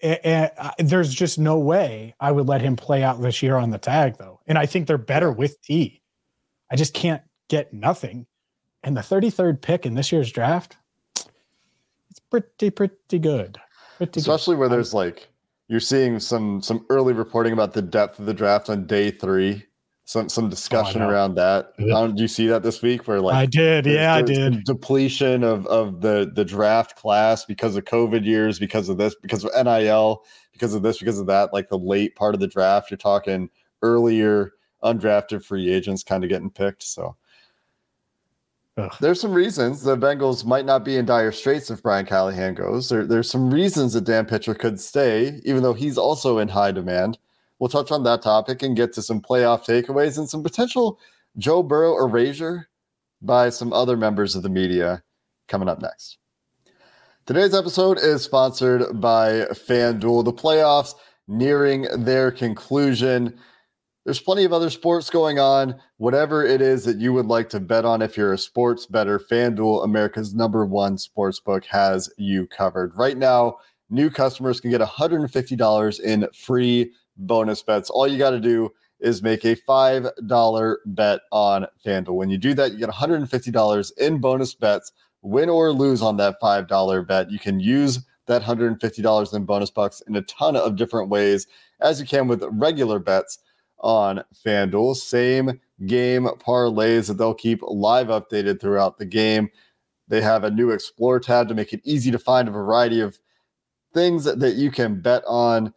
And, 0.00 0.50
there's 0.78 1.12
just 1.12 1.38
no 1.38 1.58
way 1.58 2.14
I 2.20 2.30
would 2.30 2.46
let 2.46 2.60
him 2.60 2.76
play 2.76 3.02
out 3.02 3.20
this 3.20 3.42
year 3.42 3.56
on 3.56 3.70
the 3.70 3.78
tag 3.78 4.16
though. 4.18 4.40
And 4.46 4.56
I 4.58 4.66
think 4.66 4.86
they're 4.86 4.98
better 4.98 5.32
with 5.32 5.60
Tee. 5.62 6.00
I 6.70 6.76
just 6.76 6.94
can't 6.94 7.22
get 7.48 7.72
nothing. 7.72 8.26
And 8.84 8.96
the 8.96 9.00
33rd 9.00 9.60
pick 9.60 9.86
in 9.86 9.94
this 9.94 10.12
year's 10.12 10.30
draft, 10.30 10.76
it's 12.10 12.20
pretty 12.30 12.70
pretty 12.70 13.18
good. 13.18 13.58
Pretty 13.96 14.20
Especially 14.20 14.54
good. 14.54 14.60
where 14.60 14.68
there's 14.68 14.94
like 14.94 15.28
you're 15.68 15.80
seeing 15.80 16.20
some 16.20 16.62
some 16.62 16.86
early 16.90 17.12
reporting 17.12 17.52
about 17.52 17.72
the 17.72 17.82
depth 17.82 18.18
of 18.18 18.26
the 18.26 18.34
draft 18.34 18.70
on 18.70 18.86
day 18.86 19.10
three. 19.10 19.64
Some 20.08 20.30
some 20.30 20.48
discussion 20.48 21.02
oh, 21.02 21.08
around 21.10 21.34
that. 21.34 21.74
Um, 21.94 22.14
do 22.14 22.22
you 22.22 22.28
see 22.28 22.46
that 22.46 22.62
this 22.62 22.80
week? 22.80 23.06
Where 23.06 23.20
like 23.20 23.34
I 23.34 23.44
did, 23.44 23.84
yeah, 23.84 24.14
I 24.14 24.22
did. 24.22 24.64
Depletion 24.64 25.44
of 25.44 25.66
of 25.66 26.00
the 26.00 26.32
the 26.34 26.46
draft 26.46 26.96
class 26.96 27.44
because 27.44 27.76
of 27.76 27.84
COVID 27.84 28.24
years, 28.24 28.58
because 28.58 28.88
of 28.88 28.96
this, 28.96 29.14
because 29.20 29.44
of 29.44 29.50
NIL, 29.52 30.24
because 30.52 30.72
of 30.72 30.80
this, 30.80 30.98
because 30.98 31.18
of 31.18 31.26
that. 31.26 31.52
Like 31.52 31.68
the 31.68 31.78
late 31.78 32.16
part 32.16 32.34
of 32.34 32.40
the 32.40 32.46
draft, 32.46 32.90
you're 32.90 32.96
talking 32.96 33.50
earlier 33.82 34.54
undrafted 34.82 35.44
free 35.44 35.70
agents 35.70 36.02
kind 36.02 36.24
of 36.24 36.30
getting 36.30 36.48
picked. 36.48 36.84
So 36.84 37.14
Ugh. 38.78 38.94
There's 39.00 39.20
some 39.20 39.34
reasons 39.34 39.82
the 39.82 39.94
Bengals 39.94 40.42
might 40.42 40.64
not 40.64 40.86
be 40.86 40.96
in 40.96 41.04
dire 41.04 41.32
straits 41.32 41.70
if 41.70 41.82
Brian 41.82 42.06
Callahan 42.06 42.54
goes. 42.54 42.88
There, 42.88 43.04
there's 43.04 43.30
some 43.30 43.52
reasons 43.52 43.92
that 43.92 44.04
Dan 44.04 44.24
Pitcher 44.24 44.54
could 44.54 44.80
stay, 44.80 45.38
even 45.44 45.62
though 45.62 45.74
he's 45.74 45.98
also 45.98 46.38
in 46.38 46.48
high 46.48 46.72
demand. 46.72 47.18
We'll 47.58 47.68
touch 47.68 47.90
on 47.90 48.04
that 48.04 48.22
topic 48.22 48.62
and 48.62 48.76
get 48.76 48.92
to 48.94 49.02
some 49.02 49.20
playoff 49.20 49.64
takeaways 49.64 50.18
and 50.18 50.28
some 50.28 50.42
potential 50.42 50.98
Joe 51.36 51.62
Burrow 51.62 51.98
erasure 51.98 52.68
by 53.20 53.50
some 53.50 53.72
other 53.72 53.96
members 53.96 54.36
of 54.36 54.42
the 54.42 54.48
media 54.48 55.02
coming 55.48 55.68
up 55.68 55.80
next. 55.80 56.18
Today's 57.26 57.54
episode 57.54 57.98
is 57.98 58.22
sponsored 58.22 59.00
by 59.00 59.46
FanDuel. 59.52 60.24
The 60.24 60.32
playoffs 60.32 60.94
nearing 61.26 61.82
their 62.04 62.30
conclusion. 62.30 63.38
There's 64.04 64.20
plenty 64.20 64.44
of 64.44 64.52
other 64.52 64.70
sports 64.70 65.10
going 65.10 65.38
on. 65.38 65.78
Whatever 65.98 66.46
it 66.46 66.62
is 66.62 66.84
that 66.84 66.96
you 66.96 67.12
would 67.12 67.26
like 67.26 67.50
to 67.50 67.60
bet 67.60 67.84
on, 67.84 68.00
if 68.00 68.16
you're 68.16 68.32
a 68.32 68.38
sports 68.38 68.86
better, 68.86 69.18
FanDuel, 69.18 69.84
America's 69.84 70.34
number 70.34 70.64
one 70.64 70.96
sports 70.96 71.38
book, 71.38 71.64
has 71.66 72.10
you 72.16 72.46
covered. 72.46 72.96
Right 72.96 73.18
now, 73.18 73.58
new 73.90 74.08
customers 74.08 74.60
can 74.60 74.70
get 74.70 74.80
$150 74.80 76.00
in 76.00 76.26
free 76.32 76.92
bonus 77.18 77.62
bets. 77.62 77.90
All 77.90 78.06
you 78.06 78.18
got 78.18 78.30
to 78.30 78.40
do 78.40 78.70
is 79.00 79.22
make 79.22 79.44
a 79.44 79.54
$5 79.54 80.76
bet 80.86 81.20
on 81.30 81.66
FanDuel. 81.84 82.14
When 82.14 82.30
you 82.30 82.38
do 82.38 82.54
that, 82.54 82.72
you 82.72 82.78
get 82.78 82.88
$150 82.88 83.98
in 83.98 84.18
bonus 84.18 84.54
bets, 84.54 84.92
win 85.22 85.48
or 85.48 85.72
lose 85.72 86.02
on 86.02 86.16
that 86.16 86.40
$5 86.42 87.06
bet. 87.06 87.30
You 87.30 87.38
can 87.38 87.60
use 87.60 88.00
that 88.26 88.42
$150 88.42 89.34
in 89.34 89.44
bonus 89.44 89.70
bucks 89.70 90.02
in 90.06 90.16
a 90.16 90.22
ton 90.22 90.56
of 90.56 90.76
different 90.76 91.08
ways, 91.08 91.46
as 91.80 92.00
you 92.00 92.06
can 92.06 92.28
with 92.28 92.42
regular 92.50 92.98
bets 92.98 93.38
on 93.80 94.22
FanDuel. 94.44 94.96
Same 94.96 95.60
game 95.86 96.24
parlays 96.44 97.06
that 97.06 97.14
they'll 97.14 97.34
keep 97.34 97.60
live 97.62 98.08
updated 98.08 98.60
throughout 98.60 98.98
the 98.98 99.06
game. 99.06 99.48
They 100.08 100.20
have 100.20 100.44
a 100.44 100.50
new 100.50 100.70
Explore 100.70 101.20
tab 101.20 101.48
to 101.48 101.54
make 101.54 101.72
it 101.72 101.80
easy 101.84 102.10
to 102.10 102.18
find 102.18 102.48
a 102.48 102.52
variety 102.52 103.00
of 103.00 103.18
things 103.94 104.24
that 104.24 104.54
you 104.54 104.70
can 104.70 105.00
bet 105.00 105.22
on. 105.26 105.72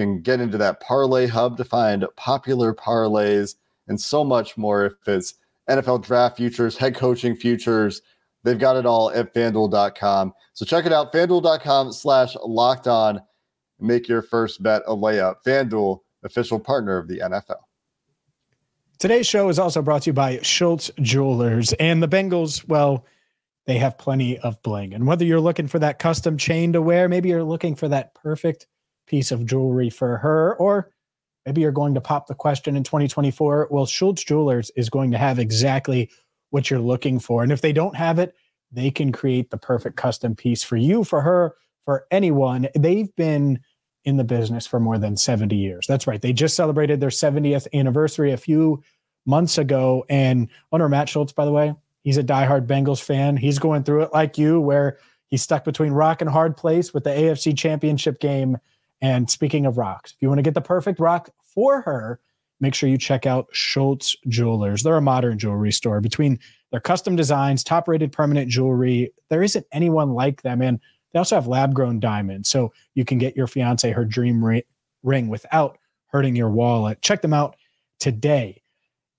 Can 0.00 0.22
get 0.22 0.40
into 0.40 0.56
that 0.56 0.80
parlay 0.80 1.26
hub 1.26 1.58
to 1.58 1.64
find 1.64 2.06
popular 2.16 2.72
parlays 2.72 3.56
and 3.86 4.00
so 4.00 4.24
much 4.24 4.56
more. 4.56 4.86
If 4.86 5.06
it's 5.06 5.34
NFL 5.68 6.04
draft 6.04 6.38
futures, 6.38 6.74
head 6.74 6.94
coaching 6.94 7.36
futures, 7.36 8.00
they've 8.42 8.58
got 8.58 8.76
it 8.76 8.86
all 8.86 9.10
at 9.10 9.34
fanduel.com. 9.34 10.32
So 10.54 10.64
check 10.64 10.86
it 10.86 10.92
out, 10.94 11.12
fanduel.com 11.12 11.92
slash 11.92 12.34
locked 12.42 12.86
on. 12.86 13.20
Make 13.78 14.08
your 14.08 14.22
first 14.22 14.62
bet 14.62 14.80
a 14.86 14.96
layup. 14.96 15.42
FanDuel 15.46 16.00
official 16.22 16.58
partner 16.58 16.96
of 16.96 17.06
the 17.06 17.18
NFL. 17.18 17.60
Today's 18.98 19.26
show 19.26 19.50
is 19.50 19.58
also 19.58 19.82
brought 19.82 20.04
to 20.04 20.10
you 20.10 20.14
by 20.14 20.38
Schultz 20.40 20.90
Jewelers 21.02 21.74
and 21.74 22.02
the 22.02 22.08
Bengals. 22.08 22.66
Well, 22.66 23.04
they 23.66 23.76
have 23.76 23.98
plenty 23.98 24.38
of 24.38 24.62
bling. 24.62 24.94
And 24.94 25.06
whether 25.06 25.26
you're 25.26 25.40
looking 25.40 25.68
for 25.68 25.78
that 25.80 25.98
custom 25.98 26.38
chain 26.38 26.72
to 26.72 26.80
wear, 26.80 27.06
maybe 27.06 27.28
you're 27.28 27.44
looking 27.44 27.74
for 27.74 27.88
that 27.88 28.14
perfect 28.14 28.66
piece 29.10 29.32
of 29.32 29.44
jewelry 29.44 29.90
for 29.90 30.16
her, 30.18 30.54
or 30.56 30.90
maybe 31.44 31.60
you're 31.60 31.72
going 31.72 31.94
to 31.94 32.00
pop 32.00 32.28
the 32.28 32.34
question 32.34 32.76
in 32.76 32.84
2024. 32.84 33.68
Well, 33.70 33.86
Schultz 33.86 34.22
Jewelers 34.22 34.70
is 34.76 34.88
going 34.88 35.10
to 35.10 35.18
have 35.18 35.38
exactly 35.38 36.10
what 36.50 36.70
you're 36.70 36.78
looking 36.78 37.18
for. 37.18 37.42
And 37.42 37.50
if 37.50 37.60
they 37.60 37.72
don't 37.72 37.96
have 37.96 38.18
it, 38.18 38.34
they 38.70 38.90
can 38.90 39.10
create 39.10 39.50
the 39.50 39.58
perfect 39.58 39.96
custom 39.96 40.36
piece 40.36 40.62
for 40.62 40.76
you, 40.76 41.02
for 41.02 41.20
her, 41.22 41.56
for 41.84 42.06
anyone. 42.10 42.68
They've 42.78 43.14
been 43.16 43.60
in 44.04 44.16
the 44.16 44.24
business 44.24 44.66
for 44.66 44.78
more 44.78 44.98
than 44.98 45.16
70 45.16 45.56
years. 45.56 45.86
That's 45.88 46.06
right. 46.06 46.22
They 46.22 46.32
just 46.32 46.56
celebrated 46.56 47.00
their 47.00 47.10
70th 47.10 47.66
anniversary 47.74 48.32
a 48.32 48.36
few 48.36 48.82
months 49.26 49.58
ago. 49.58 50.04
And 50.08 50.48
owner 50.72 50.88
Matt 50.88 51.08
Schultz, 51.08 51.32
by 51.32 51.44
the 51.44 51.52
way, 51.52 51.74
he's 52.02 52.16
a 52.16 52.22
diehard 52.22 52.66
Bengals 52.66 53.02
fan. 53.02 53.36
He's 53.36 53.58
going 53.58 53.82
through 53.82 54.02
it 54.02 54.12
like 54.12 54.38
you, 54.38 54.60
where 54.60 54.98
he's 55.26 55.42
stuck 55.42 55.64
between 55.64 55.92
rock 55.92 56.20
and 56.20 56.30
hard 56.30 56.56
place 56.56 56.94
with 56.94 57.04
the 57.04 57.10
AFC 57.10 57.56
championship 57.58 58.20
game. 58.20 58.56
And 59.02 59.30
speaking 59.30 59.66
of 59.66 59.78
rocks, 59.78 60.12
if 60.12 60.22
you 60.22 60.28
want 60.28 60.38
to 60.38 60.42
get 60.42 60.54
the 60.54 60.60
perfect 60.60 61.00
rock 61.00 61.30
for 61.42 61.80
her, 61.82 62.20
make 62.60 62.74
sure 62.74 62.88
you 62.88 62.98
check 62.98 63.26
out 63.26 63.48
Schultz 63.52 64.14
Jewelers. 64.28 64.82
They're 64.82 64.96
a 64.96 65.02
modern 65.02 65.38
jewelry 65.38 65.72
store. 65.72 66.00
Between 66.00 66.38
their 66.70 66.80
custom 66.80 67.16
designs, 67.16 67.64
top 67.64 67.88
rated 67.88 68.12
permanent 68.12 68.50
jewelry, 68.50 69.12
there 69.28 69.42
isn't 69.42 69.66
anyone 69.72 70.12
like 70.12 70.42
them. 70.42 70.60
And 70.62 70.78
they 71.12 71.18
also 71.18 71.34
have 71.34 71.46
lab 71.46 71.74
grown 71.74 71.98
diamonds, 71.98 72.48
so 72.48 72.72
you 72.94 73.04
can 73.04 73.18
get 73.18 73.36
your 73.36 73.46
fiance 73.46 73.90
her 73.90 74.04
dream 74.04 74.62
ring 75.02 75.28
without 75.28 75.78
hurting 76.06 76.36
your 76.36 76.50
wallet. 76.50 77.02
Check 77.02 77.22
them 77.22 77.32
out 77.32 77.56
today 77.98 78.59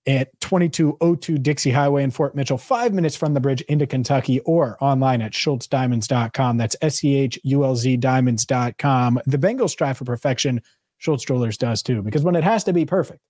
at 0.08 0.40
2202 0.42 1.38
Dixie 1.38 1.72
Highway 1.72 2.04
in 2.04 2.12
Fort 2.12 2.36
Mitchell, 2.36 2.58
five 2.58 2.94
minutes 2.94 3.16
from 3.16 3.34
the 3.34 3.40
bridge 3.40 3.62
into 3.64 3.86
Kentucky, 3.86 4.40
or 4.42 4.78
online 4.82 5.22
at 5.22 5.34
schultzdiamonds.com. 5.34 6.58
That's 6.58 6.76
S 6.82 7.04
E 7.04 7.16
H 7.16 7.40
U 7.44 7.64
L 7.64 7.76
Z 7.76 7.98
diamonds.com. 7.98 9.20
The 9.26 9.38
Bengals 9.38 9.70
strive 9.70 9.98
for 9.98 10.06
perfection. 10.06 10.62
Schultz 10.98 11.26
Jewelers 11.26 11.58
does 11.58 11.82
too, 11.82 12.02
because 12.02 12.24
when 12.24 12.36
it 12.36 12.44
has 12.44 12.64
to 12.66 12.74
be 12.74 12.86
perfect, 12.86 13.22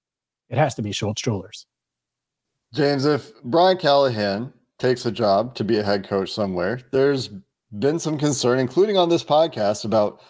it 0.49 0.57
has 0.57 0.75
to 0.75 0.81
be 0.81 0.91
Schultz 0.91 1.21
Jewelers. 1.21 1.65
James, 2.73 3.05
if 3.05 3.31
Brian 3.43 3.77
Callahan 3.77 4.51
takes 4.77 5.05
a 5.05 5.11
job 5.11 5.55
to 5.55 5.63
be 5.63 5.77
a 5.77 5.83
head 5.83 6.07
coach 6.07 6.31
somewhere, 6.31 6.81
there's 6.91 7.29
been 7.79 7.99
some 7.99 8.17
concern, 8.17 8.59
including 8.59 8.97
on 8.97 9.09
this 9.09 9.23
podcast, 9.23 9.85
about 9.85 10.21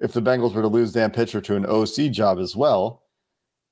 if 0.00 0.12
the 0.12 0.22
Bengals 0.22 0.54
were 0.54 0.62
to 0.62 0.68
lose 0.68 0.92
Dan 0.92 1.10
Pitcher 1.10 1.40
to 1.40 1.56
an 1.56 1.66
OC 1.66 2.10
job 2.10 2.38
as 2.38 2.56
well. 2.56 3.03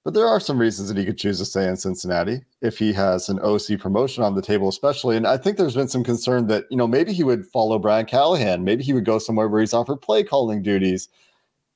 But 0.05 0.15
there 0.15 0.27
are 0.27 0.41
some 0.41 0.59
reasons 0.59 0.89
that 0.89 0.97
he 0.97 1.05
could 1.05 1.19
choose 1.19 1.39
to 1.39 1.45
stay 1.45 1.69
in 1.69 1.77
Cincinnati 1.77 2.41
if 2.61 2.77
he 2.77 2.93
has 2.93 3.29
an 3.29 3.39
OC 3.39 3.79
promotion 3.79 4.25
on 4.25 4.35
the 4.35 4.43
table, 4.43 4.69
especially. 4.69 5.17
And 5.17 5.27
I 5.27 5.37
think 5.37 5.57
there's 5.57 5.77
been 5.77 5.89
some 5.89 6.03
concern 6.03 6.49
that, 6.49 6.65
you 6.71 6.77
know, 6.77 6.89
maybe 6.89 7.13
he 7.13 7.23
would 7.23 7.47
follow 7.47 7.79
Brian 7.79 8.07
Callahan. 8.07 8.65
Maybe 8.65 8.83
he 8.83 8.93
would 8.93 9.05
go 9.05 9.21
somewhere 9.21 9.49
where 9.49 9.61
he's 9.61 9.75
offered 9.75 10.03
play 10.03 10.25
calling 10.25 10.61
duties 10.61 11.09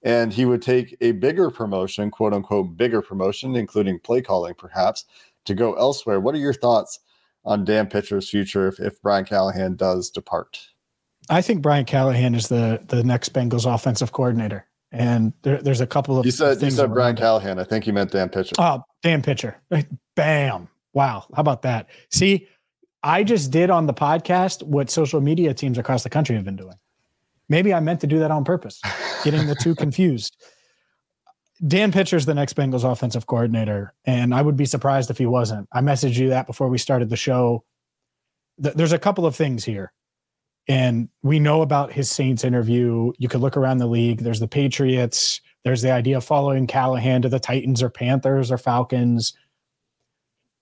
and 0.03 0.33
he 0.33 0.45
would 0.45 0.63
take 0.63 0.97
a 1.01 1.13
bigger 1.13 1.51
promotion, 1.51 2.11
quote 2.11 2.33
unquote, 2.33 2.77
bigger 2.77 3.01
promotion, 3.01 3.55
including 3.55 4.01
play 4.01 4.23
calling 4.23 4.55
perhaps, 4.55 5.05
to 5.45 5.55
go 5.55 5.75
elsewhere. 5.75 6.19
What 6.19 6.35
are 6.35 6.39
your 6.39 6.53
thoughts 6.53 6.99
on 7.45 7.65
Dan 7.65 7.87
Pitcher's 7.87 8.29
future 8.29 8.67
if, 8.67 8.81
if 8.81 9.01
Brian 9.03 9.25
Callahan 9.25 9.77
does 9.77 10.11
depart? 10.11 10.59
I 11.29 11.43
think 11.43 11.63
Brian 11.63 11.85
Callahan 11.85 12.35
is 12.35 12.49
the 12.49 12.83
the 12.87 13.03
next 13.03 13.33
Bengals 13.33 13.73
offensive 13.73 14.13
coordinator. 14.13 14.67
And 14.93 15.33
there, 15.43 15.61
there's 15.61 15.81
a 15.81 15.87
couple 15.87 16.19
of 16.19 16.25
you 16.25 16.33
said 16.33 16.63
you 16.63 16.71
said 16.71 16.93
Brian 16.93 17.17
Callahan. 17.17 17.59
I 17.59 17.65
think 17.65 17.87
you 17.87 17.93
meant 17.93 18.13
Dan 18.13 18.29
Pitcher. 18.29 18.55
Oh, 18.59 18.83
Dan 19.03 19.23
Pitcher. 19.23 19.61
Bam! 20.15 20.69
Wow, 20.93 21.27
how 21.35 21.41
about 21.41 21.63
that? 21.63 21.89
See, 22.11 22.47
I 23.03 23.23
just 23.23 23.51
did 23.51 23.71
on 23.71 23.87
the 23.87 23.95
podcast 23.95 24.63
what 24.63 24.91
social 24.91 25.21
media 25.21 25.53
teams 25.55 25.79
across 25.79 26.03
the 26.03 26.11
country 26.11 26.35
have 26.37 26.45
been 26.45 26.57
doing. 26.57 26.77
Maybe 27.49 27.75
I 27.75 27.81
meant 27.81 28.01
to 28.01 28.07
do 28.07 28.19
that 28.21 28.31
on 28.31 28.45
purpose, 28.45 28.81
getting 29.23 29.47
the 29.47 29.55
two 29.55 29.75
confused. 29.77 30.37
Dan 31.67 31.93
Pitcher's 31.93 32.27
the 32.27 32.35
next 32.35 32.55
Bengals 32.55 32.91
offensive 32.91 33.27
coordinator, 33.27 33.95
and 34.05 34.35
I 34.35 34.43
would 34.43 34.57
be 34.57 34.67
surprised 34.67 35.11
if 35.11 35.19
he 35.19 35.27
wasn't. 35.27 35.69
I 35.73 35.81
messaged 35.81 36.17
you 36.17 36.29
that 36.31 36.47
before 36.47 36.69
we 36.69 36.79
started 36.79 37.09
the 37.09 37.17
show. 37.17 37.65
There's 38.59 38.93
a 38.93 38.99
couple 38.99 39.27
of 39.27 39.37
things 39.37 39.65
here. 39.65 39.93
And 40.69 41.09
we 41.23 41.39
know 41.39 41.63
about 41.63 41.93
his 41.93 42.11
Saints 42.11 42.43
interview. 42.43 43.13
You 43.19 43.29
could 43.29 43.41
look 43.41 43.57
around 43.57 43.79
the 43.79 43.87
league. 43.87 44.21
There's 44.21 44.41
the 44.41 44.49
Patriots. 44.49 45.41
There's 45.65 45.83
the 45.83 45.93
idea 45.93 46.17
of 46.17 46.25
following 46.25 46.67
Callahan 46.67 47.23
to 47.23 47.29
the 47.29 47.39
Titans 47.39 47.83
or 47.83 47.91
Panthers 47.91 48.51
or 48.51 48.59
Falcons. 48.59 49.35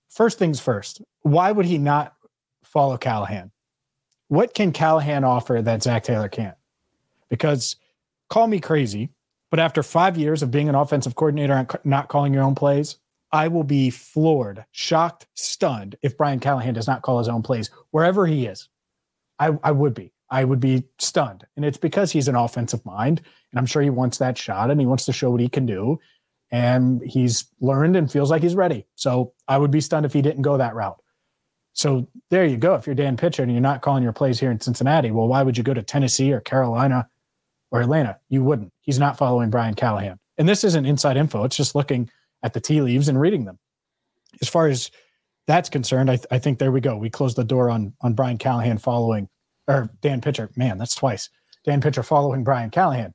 First 0.08 0.38
things 0.38 0.60
first, 0.60 1.02
why 1.22 1.52
would 1.52 1.66
he 1.66 1.78
not 1.78 2.14
follow 2.62 2.96
Callahan? 2.96 3.50
What 4.28 4.54
can 4.54 4.72
Callahan 4.72 5.24
offer 5.24 5.60
that 5.62 5.82
Zac 5.82 6.04
Taylor 6.04 6.28
can't? 6.28 6.56
Because 7.28 7.76
call 8.28 8.46
me 8.46 8.60
crazy, 8.60 9.10
but 9.50 9.60
after 9.60 9.82
five 9.82 10.16
years 10.16 10.42
of 10.42 10.50
being 10.50 10.68
an 10.68 10.74
offensive 10.74 11.14
coordinator 11.14 11.54
and 11.54 11.70
not 11.84 12.08
calling 12.08 12.32
your 12.32 12.42
own 12.42 12.54
plays, 12.54 12.96
I 13.32 13.48
will 13.48 13.64
be 13.64 13.90
floored, 13.90 14.64
shocked, 14.70 15.26
stunned 15.34 15.96
if 16.02 16.16
Brian 16.16 16.40
Callahan 16.40 16.74
does 16.74 16.86
not 16.86 17.02
call 17.02 17.18
his 17.18 17.28
own 17.28 17.42
plays 17.42 17.70
wherever 17.90 18.26
he 18.26 18.46
is. 18.46 18.68
I, 19.38 19.56
I 19.62 19.72
would 19.72 19.94
be. 19.94 20.12
I 20.30 20.44
would 20.44 20.60
be 20.60 20.84
stunned. 20.98 21.46
And 21.56 21.64
it's 21.64 21.78
because 21.78 22.10
he's 22.10 22.28
an 22.28 22.34
offensive 22.34 22.84
mind. 22.84 23.20
And 23.52 23.58
I'm 23.58 23.66
sure 23.66 23.82
he 23.82 23.90
wants 23.90 24.18
that 24.18 24.38
shot 24.38 24.70
and 24.70 24.80
he 24.80 24.86
wants 24.86 25.04
to 25.06 25.12
show 25.12 25.30
what 25.30 25.40
he 25.40 25.48
can 25.48 25.66
do. 25.66 26.00
And 26.50 27.02
he's 27.02 27.46
learned 27.60 27.96
and 27.96 28.10
feels 28.10 28.30
like 28.30 28.42
he's 28.42 28.54
ready. 28.54 28.86
So 28.94 29.32
I 29.48 29.58
would 29.58 29.70
be 29.70 29.80
stunned 29.80 30.06
if 30.06 30.12
he 30.12 30.22
didn't 30.22 30.42
go 30.42 30.56
that 30.56 30.74
route. 30.74 31.00
So 31.72 32.08
there 32.30 32.44
you 32.44 32.56
go. 32.56 32.74
If 32.74 32.86
you're 32.86 32.94
Dan 32.94 33.16
Pitcher 33.16 33.42
and 33.42 33.50
you're 33.50 33.60
not 33.60 33.82
calling 33.82 34.02
your 34.02 34.12
plays 34.12 34.38
here 34.38 34.50
in 34.50 34.60
Cincinnati, 34.60 35.10
well, 35.10 35.26
why 35.26 35.42
would 35.42 35.58
you 35.58 35.64
go 35.64 35.74
to 35.74 35.82
Tennessee 35.82 36.32
or 36.32 36.40
Carolina 36.40 37.08
or 37.70 37.80
Atlanta? 37.80 38.18
You 38.28 38.44
wouldn't. 38.44 38.72
He's 38.80 38.98
not 38.98 39.18
following 39.18 39.50
Brian 39.50 39.74
Callahan. 39.74 40.18
And 40.38 40.48
this 40.48 40.64
isn't 40.64 40.86
inside 40.86 41.16
info. 41.16 41.44
It's 41.44 41.56
just 41.56 41.74
looking 41.74 42.08
at 42.42 42.52
the 42.52 42.60
tea 42.60 42.80
leaves 42.80 43.08
and 43.08 43.20
reading 43.20 43.44
them. 43.44 43.58
As 44.40 44.48
far 44.48 44.68
as 44.68 44.90
that's 45.46 45.68
concerned, 45.68 46.10
I, 46.10 46.16
th- 46.16 46.26
I 46.30 46.38
think 46.38 46.58
there 46.58 46.72
we 46.72 46.80
go. 46.80 46.96
We 46.96 47.10
closed 47.10 47.36
the 47.36 47.44
door 47.44 47.70
on 47.70 47.92
on 48.00 48.14
Brian 48.14 48.38
Callahan 48.38 48.78
following 48.78 49.28
or 49.66 49.90
Dan 50.00 50.20
Pitcher. 50.20 50.50
Man, 50.56 50.78
that's 50.78 50.94
twice. 50.94 51.28
Dan 51.64 51.80
Pitcher 51.80 52.02
following 52.02 52.44
Brian 52.44 52.70
Callahan. 52.70 53.12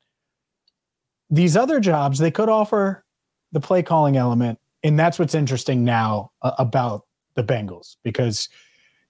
These 1.30 1.56
other 1.56 1.80
jobs, 1.80 2.18
they 2.18 2.32
could 2.32 2.50
offer 2.50 3.06
the 3.52 3.60
play 3.60 3.84
calling 3.84 4.18
element. 4.18 4.60
And 4.84 4.98
that's 4.98 5.20
what's 5.20 5.36
interesting 5.36 5.84
now 5.84 6.32
uh, 6.42 6.54
about 6.58 7.06
the 7.36 7.44
Bengals 7.44 7.98
because 8.04 8.50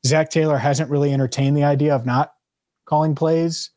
Zac 0.06 0.30
Taylor 0.30 0.58
hasn't 0.58 0.90
really 0.90 1.14
entertained 1.14 1.56
the 1.56 1.64
idea 1.64 1.96
of 1.96 2.06
not 2.06 2.34
calling 2.86 3.16
plays. 3.16 3.72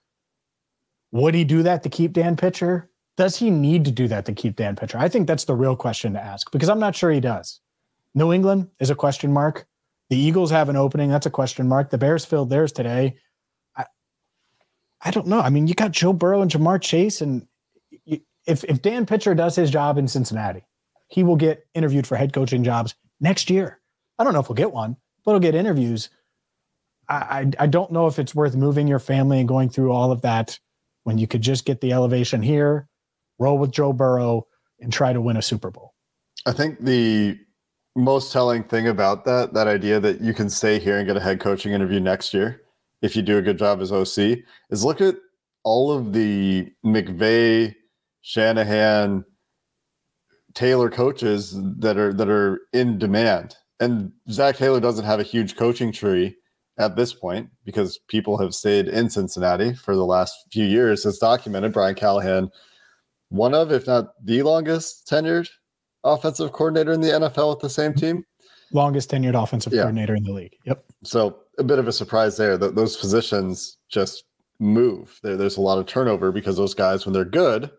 Would 1.12 1.34
he 1.34 1.44
do 1.44 1.62
that 1.62 1.82
to 1.82 1.88
keep 1.88 2.12
Dan 2.12 2.37
Pitcher? 2.37 2.90
Does 3.16 3.37
he 3.37 3.50
need 3.50 3.84
to 3.84 3.90
do 3.90 4.08
that 4.08 4.25
to 4.25 4.32
keep 4.32 4.56
Dan 4.56 4.75
Pitcher? 4.75 4.99
I 4.99 5.08
think 5.08 5.26
that's 5.26 5.44
the 5.44 5.54
real 5.54 5.76
question 5.76 6.14
to 6.14 6.20
ask 6.20 6.50
because 6.50 6.70
I'm 6.70 6.80
not 6.80 6.96
sure 6.96 7.11
he 7.11 7.20
does. 7.20 7.61
New 8.14 8.33
England 8.33 8.69
is 8.78 8.90
a 8.90 8.95
question 8.95 9.33
mark. 9.33 9.66
The 10.11 10.19
Eagles 10.19 10.50
have 10.50 10.69
an 10.69 10.76
opening. 10.76 11.11
That's 11.11 11.26
a 11.26 11.31
question 11.31 11.69
mark. 11.69 11.90
The 11.90 11.99
Bears 11.99 12.25
filled 12.25 12.50
theirs 12.50 12.73
today. 12.73 13.16
I, 13.76 13.87
I 15.00 15.11
don't 15.11 15.26
know. 15.26 15.40
I 15.40 15.49
mean, 15.49 15.66
you 15.66 15.75
got 15.75 15.92
Joe 15.92 16.12
Burrow 16.12 16.42
and 16.42 16.50
Ja'Marr 16.50 16.81
Chase, 16.83 17.23
and 17.23 17.47
you, 18.04 18.21
if 18.47 18.64
if 18.64 18.83
Dan 18.83 19.07
Pitcher 19.07 19.35
does 19.35 19.57
his 19.57 19.71
job 19.71 19.97
in 19.97 20.09
Cincinnati, 20.09 20.64
he 21.09 21.23
will 21.23 21.37
get 21.37 21.66
interviewed 21.75 22.07
for 22.07 22.16
head 22.16 22.33
coaching 22.33 22.64
jobs 22.64 22.95
next 23.21 23.49
year. 23.49 23.81
I 24.19 24.25
don't 24.25 24.35
know 24.35 24.40
if 24.40 24.47
he'll 24.47 24.54
get 24.54 24.73
one, 24.73 24.97
but 25.25 25.33
he'll 25.33 25.40
get 25.40 25.54
interviews. 25.54 26.11
I, 27.09 27.14
I, 27.14 27.50
I 27.61 27.66
don't 27.66 27.92
know 27.92 28.07
if 28.07 28.19
it's 28.19 28.35
worth 28.35 28.54
moving 28.54 28.87
your 28.87 28.99
family 28.99 29.38
and 29.38 29.49
going 29.49 29.71
through 29.71 29.92
all 29.92 30.12
of 30.12 30.23
that 30.23 30.59
when 31.04 31.19
you 31.19 31.26
could 31.26 31.42
just 31.42 31.64
get 31.64 31.81
the 31.81 31.92
elevation 31.92 32.42
here, 32.42 32.88
roll 33.38 33.59
with 33.59 33.73
Joe 33.73 33.92
Burrow, 33.92 34.47
and 34.81 34.92
try 34.92 35.12
to 35.12 35.21
win 35.21 35.37
a 35.37 35.42
Super 35.42 35.71
Bowl. 35.71 35.95
I 36.47 36.52
think 36.52 36.85
the 36.85 37.38
most 37.94 38.32
telling 38.32 38.64
thing 38.64 38.88
about 38.88 39.25
that, 39.25 39.52
that 39.54 39.66
idea 39.66 40.00
that 40.00 40.20
you 40.20 40.32
can 40.32 40.49
stay 40.49 40.78
here 40.78 40.99
and 40.99 41.06
get 41.06 41.16
a 41.16 41.20
head 41.20 41.40
coaching 41.40 41.72
interview 41.72 42.00
next 42.00 42.32
year 42.32 42.62
if 43.02 43.16
you 43.16 43.22
do 43.22 43.37
a 43.37 43.42
good 43.42 43.58
job 43.58 43.80
as 43.80 43.92
OC, 43.92 44.38
is 44.70 44.84
look 44.84 45.00
at 45.00 45.16
all 45.64 45.90
of 45.90 46.12
the 46.12 46.72
McVay, 46.84 47.75
Shanahan, 48.22 49.25
Taylor 50.54 50.90
coaches 50.90 51.54
that 51.78 51.96
are 51.99 52.12
that 52.12 52.28
are 52.28 52.61
in 52.72 52.99
demand. 52.99 53.56
And 53.80 54.12
Zac 54.30 54.56
Taylor 54.56 54.80
doesn't 54.80 55.04
have 55.04 55.18
a 55.18 55.25
huge 55.25 55.56
coaching 55.56 55.92
tree 55.92 56.37
at 56.78 56.94
this 56.94 57.12
point 57.12 57.49
because 57.64 57.99
people 58.08 58.38
have 58.38 58.54
stayed 58.54 58.88
in 58.88 59.11
Cincinnati 59.11 59.75
for 59.75 59.96
the 59.96 60.04
last 60.04 60.46
few 60.52 60.64
years. 60.64 61.04
It's 61.04 61.18
documented. 61.18 61.72
Brian 61.72 61.94
Callahan, 61.94 62.50
one 63.30 63.54
of, 63.54 63.72
if 63.72 63.87
not 63.87 64.14
the 64.25 64.42
longest 64.42 65.08
tenured 65.08 65.49
offensive 66.04 66.52
coordinator 66.52 66.92
in 66.92 67.00
the 67.00 67.09
NFL 67.09 67.50
with 67.50 67.61
the 67.61 67.71
same 67.71 67.94
team. 67.94 68.25
Longest 68.73 69.11
tenured 69.11 69.40
offensive 69.40 69.73
yeah. 69.73 69.82
coordinator 69.82 70.14
in 70.14 70.25
the 70.25 70.32
league. 70.32 70.56
Yep. 70.64 70.85
So 71.04 71.40
a 71.59 71.64
bit 71.64 71.78
of 71.78 71.88
a 71.88 71.92
surprise 71.92 72.37
there 72.37 72.56
that 72.56 72.75
those 72.75 72.97
positions 72.97 73.76
just 73.88 74.25
move. 74.59 75.18
There, 75.23 75.37
there's 75.37 75.59
a 75.59 75.61
lot 75.61 75.78
of 75.78 75.87
turnover 75.87 76.32
because 76.32 76.56
those 76.56 76.75
guys, 76.75 77.04
when 77.04 77.12
they're 77.12 77.25
good, 77.25 77.71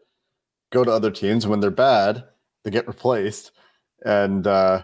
go 0.71 0.83
to 0.83 0.91
other 0.91 1.11
teams. 1.11 1.47
When 1.47 1.59
they're 1.59 1.71
bad, 1.71 2.23
they 2.63 2.71
get 2.71 2.87
replaced. 2.87 3.51
And 4.05 4.45
uh, 4.45 4.83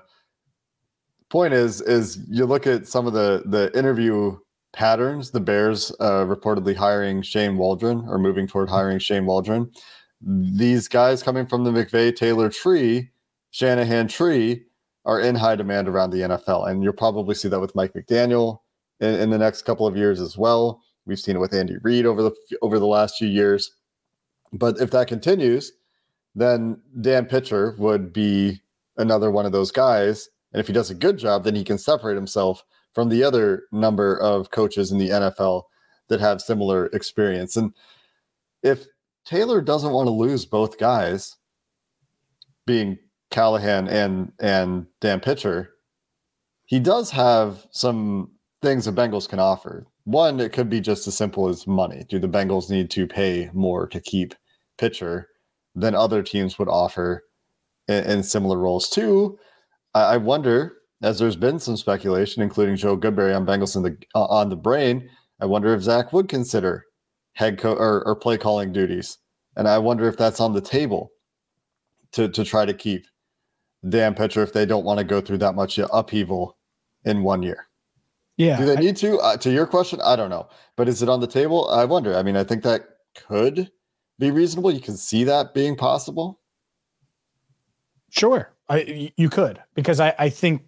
point 1.30 1.54
is, 1.54 1.82
is 1.82 2.20
you 2.30 2.46
look 2.46 2.66
at 2.66 2.88
some 2.88 3.06
of 3.06 3.14
the 3.14 3.44
the 3.46 3.78
interview 3.78 4.38
patterns. 4.74 5.32
The 5.32 5.40
Bears 5.40 5.92
uh, 6.00 6.26
reportedly 6.26 6.76
hiring 6.76 7.22
Shane 7.22 7.58
Waldron 7.58 8.06
or 8.08 8.18
moving 8.18 8.48
toward 8.48 8.70
hiring 8.70 9.00
Shane 9.00 9.26
Waldron. 9.26 9.72
These 10.22 10.88
guys 10.88 11.24
coming 11.24 11.46
from 11.46 11.64
the 11.64 11.72
McVay 11.72 12.16
Taylor 12.16 12.50
tree, 12.50 13.10
Shanahan 13.52 14.08
tree, 14.08 14.66
are 15.06 15.20
in 15.22 15.36
high 15.36 15.56
demand 15.56 15.88
around 15.88 16.12
the 16.12 16.20
NFL, 16.20 16.70
and 16.70 16.84
you'll 16.84 16.94
probably 16.94 17.34
see 17.34 17.48
that 17.48 17.60
with 17.60 17.76
Mike 17.76 17.94
McDaniel 17.94 18.60
in, 19.00 19.16
in 19.16 19.30
the 19.30 19.38
next 19.38 19.64
couple 19.64 19.88
of 19.88 19.98
years 19.98 20.20
as 20.20 20.38
well. 20.38 20.84
We've 21.06 21.20
seen 21.20 21.36
it 21.36 21.40
with 21.40 21.54
Andy 21.54 21.78
Reid 21.82 22.06
over 22.06 22.22
the 22.22 22.36
over 22.62 22.78
the 22.78 22.86
last 22.86 23.18
few 23.18 23.28
years. 23.28 23.72
But 24.54 24.80
if 24.80 24.92
that 24.92 25.08
continues, 25.08 25.72
then 26.36 26.80
Dan 27.02 27.26
Pitcher 27.26 27.76
would 27.80 28.14
be 28.14 28.62
another 28.98 29.32
one 29.32 29.46
of 29.46 29.52
those 29.52 29.72
guys. 29.72 30.30
And 30.54 30.60
if 30.60 30.68
he 30.68 30.74
does 30.74 30.90
a 30.90 30.96
good 30.96 31.18
job, 31.18 31.44
then 31.44 31.56
he 31.56 31.64
can 31.64 31.78
separate 31.78 32.16
himself 32.16 32.64
from 32.94 33.10
the 33.10 33.24
other 33.24 33.64
number 33.72 34.20
of 34.20 34.52
coaches 34.52 34.92
in 34.92 34.98
the 34.98 35.10
NFL 35.10 35.64
that 36.10 36.20
have 36.20 36.42
similar 36.42 36.88
experience. 36.88 37.56
And 37.56 37.74
if 38.64 38.86
Taylor 39.26 39.62
doesn't 39.62 39.92
want 39.92 40.08
to 40.08 40.12
lose 40.12 40.46
both 40.46 40.80
guys, 40.80 41.36
being 42.66 42.98
Callahan 43.32 43.88
and 43.88 44.32
and 44.40 44.88
Dan 45.02 45.20
Pitcher, 45.20 45.72
he 46.66 46.80
does 46.80 47.12
have 47.12 47.68
some 47.72 48.32
things 48.62 48.86
the 48.86 48.92
Bengals 48.92 49.30
can 49.30 49.40
offer. 49.40 49.86
One, 50.06 50.40
it 50.40 50.54
could 50.54 50.70
be 50.70 50.82
just 50.82 51.08
as 51.08 51.16
simple 51.16 51.48
as 51.48 51.68
money. 51.68 52.06
Do 52.10 52.20
the 52.20 52.28
Bengals 52.28 52.70
need 52.70 52.90
to 52.92 53.08
pay 53.08 53.50
more 53.54 53.88
to 53.88 54.00
keep 54.00 54.34
Pitcher 54.78 55.28
than 55.76 55.94
other 55.94 56.24
teams 56.24 56.58
would 56.58 56.68
offer 56.68 57.24
in, 57.88 58.04
in 58.06 58.24
similar 58.24 58.58
roles? 58.58 58.90
Two, 58.90 59.38
I, 59.94 60.02
I 60.02 60.18
wonder, 60.18 60.78
as 61.04 61.20
there's 61.20 61.36
been 61.36 61.60
some 61.60 61.78
speculation, 61.78 62.42
including 62.42 62.76
Joe 62.76 62.98
Goodberry 62.98 63.36
on 63.36 63.46
Bengals 63.46 63.76
in 63.76 63.84
the 63.84 63.98
uh, 64.16 64.26
on 64.26 64.50
the 64.50 64.56
brain, 64.56 65.10
I 65.40 65.46
wonder 65.46 65.74
if 65.74 65.84
Zac 65.84 66.12
would 66.12 66.28
consider 66.28 66.86
head 67.34 67.60
coach 67.60 67.78
or, 67.80 68.04
or 68.06 68.16
play 68.16 68.38
calling 68.38 68.74
duties, 68.74 69.20
and 69.56 69.68
I 69.68 69.78
wonder 69.78 70.08
if 70.08 70.18
that's 70.18 70.40
on 70.40 70.54
the 70.54 70.62
table 70.62 71.12
to 72.14 72.28
to 72.30 72.44
try 72.44 72.66
to 72.66 72.74
keep 72.74 73.06
Dan 73.88 74.14
Pitcher 74.14 74.44
if 74.44 74.54
they 74.54 74.66
don't 74.66 74.84
want 74.84 74.98
to 74.98 75.04
go 75.06 75.22
through 75.22 75.38
that 75.40 75.56
much 75.56 75.80
upheaval 75.80 76.58
in 77.06 77.24
one 77.24 77.42
year. 77.42 77.68
Yeah. 78.38 78.58
Do 78.58 78.66
they 78.66 78.76
need 78.76 78.98
to? 78.98 79.18
Uh, 79.18 79.38
to 79.38 79.52
your 79.52 79.68
question, 79.68 80.00
I 80.02 80.16
don't 80.16 80.30
know. 80.30 80.48
But 80.76 80.88
is 80.88 81.02
it 81.02 81.10
on 81.10 81.20
the 81.20 81.28
table? 81.28 81.70
I 81.70 81.86
wonder. 81.86 82.16
I 82.16 82.24
mean, 82.24 82.38
I 82.38 82.44
think 82.44 82.64
that 82.64 82.82
could 83.28 83.70
be 84.18 84.32
reasonable. 84.32 84.72
You 84.72 84.80
can 84.80 84.98
see 84.98 85.24
that 85.26 85.54
being 85.54 85.76
possible. 85.76 86.40
Sure. 88.12 88.54
I, 88.70 89.12
you 89.18 89.30
could, 89.30 89.62
because 89.74 90.00
I, 90.00 90.14
I 90.20 90.30
think, 90.30 90.62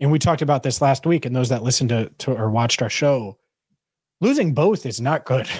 and 0.00 0.12
we 0.12 0.18
talked 0.18 0.42
about 0.42 0.62
this 0.62 0.80
last 0.80 1.06
week, 1.06 1.26
and 1.26 1.34
those 1.34 1.48
that 1.48 1.62
listened 1.62 1.90
to, 1.90 2.10
to 2.18 2.32
or 2.32 2.50
watched 2.50 2.82
our 2.82 2.90
show, 2.90 3.38
losing 4.20 4.54
both 4.54 4.86
is 4.86 5.00
not 5.00 5.24
good. 5.24 5.48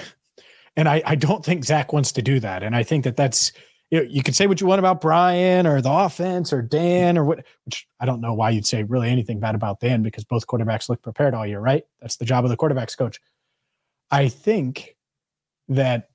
And 0.75 0.89
I, 0.89 1.03
I 1.05 1.17
don't 1.17 1.45
think 1.45 1.67
Zac 1.67 1.93
wants 1.93 2.13
to 2.13 2.23
do 2.23 2.41
that. 2.41 2.63
And 2.63 2.75
I 2.75 2.83
think 2.83 3.05
that 3.05 3.15
that's, 3.15 3.53
you, 3.93 3.99
know, 3.99 4.09
you 4.09 4.23
could 4.23 4.35
say 4.35 4.47
what 4.47 4.59
you 4.59 4.67
want 4.67 4.79
about 4.79 5.03
Brian 5.03 5.67
or 5.67 5.83
the 5.83 5.93
offense 5.93 6.51
or 6.51 6.63
Dan 6.63 7.19
or 7.19 7.25
what, 7.25 7.45
which 7.67 7.87
I 8.01 8.07
don't 8.07 8.23
know 8.23 8.33
why 8.33 8.49
you'd 8.49 8.67
say 8.67 8.83
really 8.85 9.11
anything 9.11 9.39
bad 9.39 9.55
about 9.55 9.81
Dan 9.81 10.03
because 10.03 10.25
both 10.25 10.47
quarterbacks 10.47 10.89
look 10.89 11.03
prepared 11.03 11.35
all 11.35 11.47
year, 11.47 11.61
right? 11.61 11.85
That's 12.01 12.17
the 12.17 12.25
job 12.25 12.43
of 12.43 12.51
the 12.51 12.57
quarterbacks 12.57 12.97
coach. 12.97 13.21
I 14.11 14.29
think 14.29 14.97
that 15.69 16.09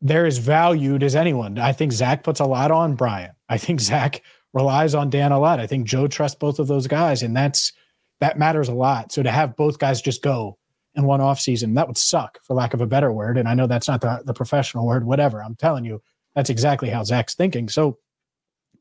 they're 0.00 0.24
as 0.24 0.38
valued 0.38 1.02
as 1.02 1.14
anyone. 1.14 1.58
I 1.58 1.72
think 1.72 1.92
Zac 1.92 2.24
puts 2.24 2.40
a 2.40 2.46
lot 2.46 2.70
on 2.70 2.94
Brian. 2.94 3.32
I 3.46 3.58
think 3.58 3.80
Zac 3.80 4.22
relies 4.54 4.94
on 4.94 5.10
Dan 5.10 5.32
a 5.32 5.38
lot. 5.38 5.60
I 5.60 5.66
think 5.66 5.86
Joe 5.86 6.08
trusts 6.08 6.38
both 6.38 6.58
of 6.58 6.66
those 6.66 6.86
guys, 6.86 7.22
and 7.22 7.36
that's 7.36 7.72
that 8.20 8.38
matters 8.38 8.70
a 8.70 8.74
lot. 8.74 9.12
So 9.12 9.22
to 9.22 9.30
have 9.30 9.54
both 9.54 9.78
guys 9.78 10.00
just 10.00 10.22
go 10.22 10.56
in 10.94 11.04
one 11.04 11.20
off 11.20 11.40
season, 11.40 11.74
that 11.74 11.88
would 11.88 11.98
suck, 11.98 12.38
for 12.42 12.54
lack 12.54 12.72
of 12.72 12.80
a 12.80 12.86
better 12.86 13.12
word. 13.12 13.36
And 13.36 13.46
I 13.46 13.52
know 13.52 13.66
that's 13.66 13.88
not 13.88 14.00
the, 14.00 14.22
the 14.24 14.32
professional 14.32 14.86
word, 14.86 15.04
whatever. 15.04 15.42
I'm 15.42 15.56
telling 15.56 15.84
you, 15.84 16.00
that's 16.36 16.50
exactly 16.50 16.90
how 16.90 17.02
Zac's 17.02 17.34
thinking. 17.34 17.68
So 17.68 17.98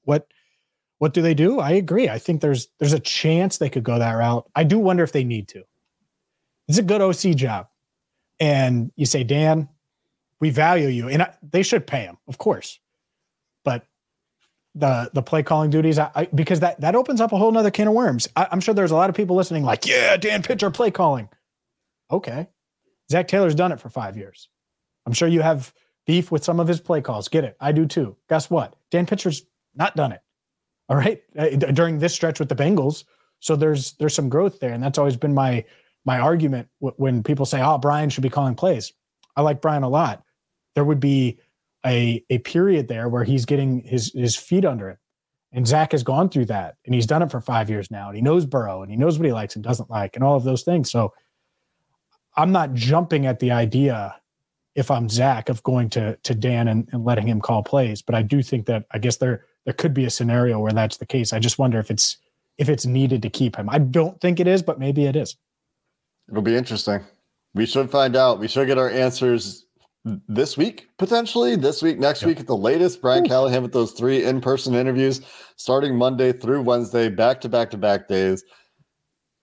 what 0.03 0.27
what 0.99 1.13
do 1.13 1.21
they 1.21 1.33
do? 1.33 1.59
I 1.59 1.71
agree. 1.71 2.09
I 2.09 2.19
think 2.19 2.41
there's 2.41 2.67
there's 2.79 2.93
a 2.93 2.99
chance 2.99 3.57
they 3.57 3.69
could 3.69 3.83
go 3.83 3.97
that 3.97 4.11
route. 4.11 4.47
I 4.53 4.65
do 4.65 4.77
wonder 4.77 5.03
if 5.03 5.13
they 5.13 5.23
need 5.23 5.47
to. 5.49 5.63
It's 6.67 6.77
a 6.77 6.83
good 6.83 7.01
OC 7.01 7.35
job. 7.35 7.67
And 8.39 8.91
you 8.95 9.05
say, 9.05 9.23
Dan, 9.23 9.69
we 10.41 10.49
value 10.49 10.89
you. 10.89 11.07
And 11.07 11.23
I, 11.23 11.33
they 11.41 11.63
should 11.63 11.87
pay 11.87 12.01
him, 12.01 12.17
of 12.27 12.37
course. 12.37 12.79
But 13.63 13.87
the 14.73 15.09
the 15.13 15.21
play 15.21 15.41
calling 15.41 15.69
duties, 15.69 15.97
I, 15.97 16.11
I, 16.13 16.25
because 16.25 16.59
that 16.59 16.81
that 16.81 16.95
opens 16.95 17.21
up 17.21 17.31
a 17.31 17.37
whole 17.37 17.51
nother 17.51 17.71
can 17.71 17.87
of 17.87 17.93
worms. 17.93 18.27
I, 18.35 18.49
am 18.51 18.59
sure 18.59 18.73
there's 18.73 18.91
a 18.91 18.95
lot 18.95 19.09
of 19.09 19.15
people 19.15 19.37
listening, 19.37 19.63
like, 19.63 19.87
yeah, 19.87 20.17
Dan 20.17 20.43
Pitcher 20.43 20.69
play 20.69 20.91
calling. 20.91 21.29
Okay, 22.11 22.49
Zac 23.09 23.29
Taylor's 23.29 23.55
done 23.55 23.71
it 23.71 23.79
for 23.79 23.87
five 23.87 24.17
years. 24.17 24.49
I'm 25.05 25.13
sure 25.13 25.29
you 25.29 25.41
have 25.41 25.73
beef 26.05 26.31
with 26.31 26.43
some 26.43 26.59
of 26.59 26.67
his 26.67 26.79
play 26.79 27.01
calls. 27.01 27.27
Get 27.27 27.43
it? 27.43 27.57
I 27.59 27.71
do 27.71 27.85
too. 27.85 28.15
Guess 28.29 28.49
what? 28.49 28.75
Dan 28.91 29.05
Pitcher's 29.05 29.43
not 29.75 29.95
done 29.95 30.11
it. 30.11 30.21
All 30.87 30.97
right, 30.97 31.21
uh, 31.37 31.47
during 31.49 31.97
this 31.97 32.13
stretch 32.13 32.39
with 32.39 32.49
the 32.49 32.55
Bengals. 32.55 33.05
So 33.39 33.55
there's 33.55 33.93
there's 33.93 34.13
some 34.13 34.29
growth 34.29 34.59
there, 34.59 34.71
and 34.71 34.83
that's 34.83 34.97
always 34.97 35.17
been 35.17 35.33
my 35.33 35.65
my 36.05 36.19
argument 36.19 36.67
when 36.79 37.23
people 37.23 37.45
say, 37.45 37.61
"Oh, 37.61 37.77
Brian 37.77 38.09
should 38.09 38.23
be 38.23 38.29
calling 38.29 38.55
plays." 38.55 38.93
I 39.35 39.41
like 39.41 39.61
Brian 39.61 39.83
a 39.83 39.89
lot. 39.89 40.23
There 40.75 40.85
would 40.85 40.99
be 40.99 41.39
a 41.85 42.23
a 42.29 42.39
period 42.39 42.87
there 42.87 43.09
where 43.09 43.23
he's 43.23 43.45
getting 43.45 43.81
his 43.81 44.11
his 44.13 44.35
feet 44.35 44.65
under 44.65 44.91
him. 44.91 44.97
And 45.51 45.65
Zac 45.65 45.93
has 45.93 46.03
gone 46.03 46.27
through 46.29 46.45
that 46.45 46.75
and 46.85 46.93
he's 46.93 47.05
done 47.05 47.21
it 47.21 47.31
for 47.31 47.39
five 47.39 47.69
years 47.69 47.89
now. 47.89 48.07
And 48.07 48.15
he 48.17 48.21
knows 48.21 48.45
Burrow 48.45 48.81
and 48.81 48.91
he 48.91 48.97
knows 48.97 49.17
what 49.17 49.25
he 49.25 49.31
likes 49.31 49.55
and 49.55 49.63
doesn't 49.63 49.89
like 49.89 50.15
and 50.15 50.23
all 50.23 50.35
of 50.35 50.43
those 50.43 50.63
things. 50.63 50.91
So 50.91 51.13
I'm 52.35 52.51
not 52.51 52.73
jumping 52.73 53.25
at 53.25 53.39
the 53.39 53.51
idea 53.51 54.15
if 54.75 54.91
I'm 54.91 55.09
Zac 55.09 55.49
of 55.49 55.63
going 55.63 55.89
to 55.91 56.17
to 56.17 56.35
Dan 56.35 56.67
and, 56.67 56.87
and 56.91 57.05
letting 57.05 57.27
him 57.27 57.41
call 57.41 57.63
plays. 57.63 58.01
But 58.01 58.15
I 58.15 58.21
do 58.21 58.43
think 58.43 58.65
that 58.67 58.85
I 58.91 58.99
guess 58.99 59.17
there 59.17 59.45
there 59.65 59.73
could 59.73 59.93
be 59.93 60.05
a 60.05 60.09
scenario 60.09 60.59
where 60.59 60.73
that's 60.73 60.97
the 60.97 61.05
case. 61.05 61.33
I 61.33 61.39
just 61.39 61.57
wonder 61.57 61.79
if 61.79 61.89
it's 61.89 62.17
if 62.57 62.69
it's 62.69 62.85
needed 62.85 63.21
to 63.21 63.29
keep 63.29 63.55
him. 63.55 63.69
I 63.69 63.79
don't 63.79 64.19
think 64.21 64.39
it 64.39 64.47
is, 64.47 64.61
but 64.61 64.79
maybe 64.79 65.05
it 65.05 65.15
is. 65.15 65.35
It'll 66.29 66.41
be 66.41 66.55
interesting. 66.55 67.01
We 67.53 67.65
should 67.65 67.89
find 67.89 68.15
out. 68.15 68.39
We 68.39 68.47
should 68.47 68.67
get 68.67 68.77
our 68.77 68.89
answers 68.89 69.65
this 70.27 70.55
week, 70.55 70.87
potentially 70.97 71.55
this 71.55 71.81
week, 71.81 71.97
next 71.97 72.21
yep. 72.21 72.27
week 72.27 72.39
at 72.39 72.47
the 72.47 72.55
latest. 72.55 73.01
Brian 73.01 73.25
Ooh. 73.25 73.29
Callahan 73.29 73.63
with 73.63 73.73
those 73.73 73.91
three 73.91 74.23
in 74.23 74.39
person 74.39 74.75
interviews 74.75 75.21
starting 75.55 75.97
Monday 75.97 76.31
through 76.31 76.61
Wednesday, 76.61 77.09
back 77.09 77.41
to 77.41 77.49
back 77.49 77.71
to 77.71 77.77
back 77.77 78.07
days. 78.07 78.43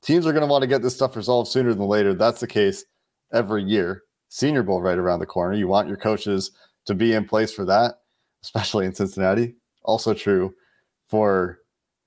Teams 0.02 0.26
are 0.26 0.32
going 0.32 0.42
to 0.42 0.46
want 0.46 0.62
to 0.62 0.68
get 0.68 0.82
this 0.82 0.94
stuff 0.94 1.16
resolved 1.16 1.48
sooner 1.48 1.72
than 1.74 1.86
later. 1.86 2.12
That's 2.12 2.40
the 2.40 2.46
case 2.46 2.84
every 3.32 3.62
year. 3.62 4.02
Senior 4.32 4.62
Bowl 4.62 4.80
right 4.80 4.96
around 4.96 5.20
the 5.20 5.26
corner. 5.26 5.54
You 5.54 5.68
want 5.68 5.88
your 5.88 5.98
coaches 5.98 6.52
to 6.86 6.94
be 6.94 7.12
in 7.12 7.26
place 7.26 7.52
for 7.52 7.66
that, 7.66 7.96
especially 8.42 8.86
in 8.86 8.94
Cincinnati. 8.94 9.56
Also 9.84 10.14
true 10.14 10.54
for 11.06 11.58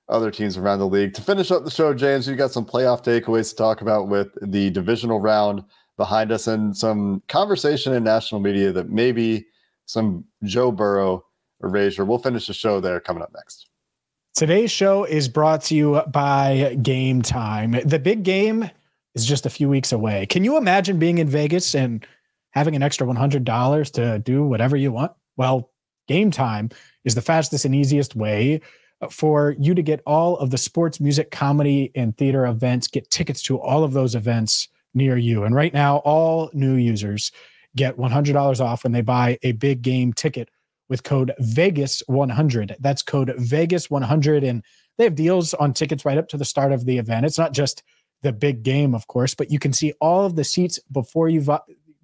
other 0.08 0.32
teams 0.32 0.56
around 0.56 0.80
the 0.80 0.88
league. 0.88 1.14
To 1.14 1.22
finish 1.22 1.52
up 1.52 1.64
the 1.64 1.70
show, 1.70 1.94
James, 1.94 2.26
we 2.26 2.34
got 2.34 2.50
some 2.50 2.66
playoff 2.66 3.04
takeaways 3.04 3.50
to 3.50 3.56
talk 3.56 3.80
about 3.80 4.08
with 4.08 4.26
the 4.42 4.70
divisional 4.70 5.20
round 5.20 5.62
behind 5.96 6.32
us 6.32 6.48
and 6.48 6.76
some 6.76 7.22
conversation 7.28 7.92
in 7.92 8.02
national 8.02 8.40
media 8.40 8.72
that 8.72 8.90
maybe 8.90 9.46
some 9.84 10.24
Joe 10.42 10.72
Burrow 10.72 11.24
erasure. 11.62 12.04
We'll 12.04 12.18
finish 12.18 12.48
the 12.48 12.54
show 12.54 12.80
there 12.80 12.98
coming 12.98 13.22
up 13.22 13.30
next. 13.36 13.68
Today's 14.34 14.72
show 14.72 15.04
is 15.04 15.28
brought 15.28 15.62
to 15.62 15.76
you 15.76 16.02
by 16.08 16.76
Game 16.82 17.22
Time. 17.22 17.80
The 17.84 18.00
big 18.00 18.24
game 18.24 18.68
is 19.14 19.24
just 19.24 19.46
a 19.46 19.50
few 19.50 19.68
weeks 19.68 19.92
away. 19.92 20.26
Can 20.26 20.42
you 20.42 20.56
imagine 20.56 20.98
being 20.98 21.18
in 21.18 21.28
Vegas 21.28 21.74
and 21.74 22.04
having 22.56 22.74
an 22.74 22.82
extra 22.82 23.06
$100 23.06 23.92
to 23.92 24.18
do 24.18 24.42
whatever 24.44 24.76
you 24.76 24.90
want? 24.90 25.12
Well, 25.36 25.70
Game 26.08 26.30
Time 26.30 26.70
is 27.04 27.14
the 27.14 27.20
fastest 27.20 27.66
and 27.66 27.74
easiest 27.74 28.16
way 28.16 28.62
for 29.10 29.54
you 29.58 29.74
to 29.74 29.82
get 29.82 30.00
all 30.06 30.38
of 30.38 30.50
the 30.50 30.56
sports, 30.56 30.98
music, 30.98 31.30
comedy, 31.30 31.92
and 31.94 32.16
theater 32.16 32.46
events, 32.46 32.88
get 32.88 33.10
tickets 33.10 33.42
to 33.42 33.60
all 33.60 33.84
of 33.84 33.92
those 33.92 34.14
events 34.14 34.68
near 34.94 35.18
you. 35.18 35.44
And 35.44 35.54
right 35.54 35.74
now, 35.74 35.98
all 35.98 36.50
new 36.54 36.76
users 36.76 37.30
get 37.76 37.98
$100 37.98 38.60
off 38.60 38.84
when 38.84 38.92
they 38.92 39.02
buy 39.02 39.38
a 39.42 39.52
big 39.52 39.82
game 39.82 40.14
ticket 40.14 40.48
with 40.88 41.02
code 41.02 41.32
Vegas100. 41.42 42.76
That's 42.80 43.02
code 43.02 43.34
Vegas100. 43.36 44.48
And 44.48 44.64
they 44.96 45.04
have 45.04 45.14
deals 45.14 45.52
on 45.52 45.74
tickets 45.74 46.06
right 46.06 46.16
up 46.16 46.28
to 46.28 46.38
the 46.38 46.46
start 46.46 46.72
of 46.72 46.86
the 46.86 46.96
event. 46.96 47.26
It's 47.26 47.36
not 47.36 47.52
just 47.52 47.82
the 48.22 48.32
big 48.32 48.62
game, 48.62 48.94
of 48.94 49.08
course, 49.08 49.34
but 49.34 49.50
you 49.50 49.58
can 49.58 49.74
see 49.74 49.92
all 50.00 50.24
of 50.24 50.36
the 50.36 50.44
seats 50.44 50.80
before 50.90 51.28
you 51.28 51.42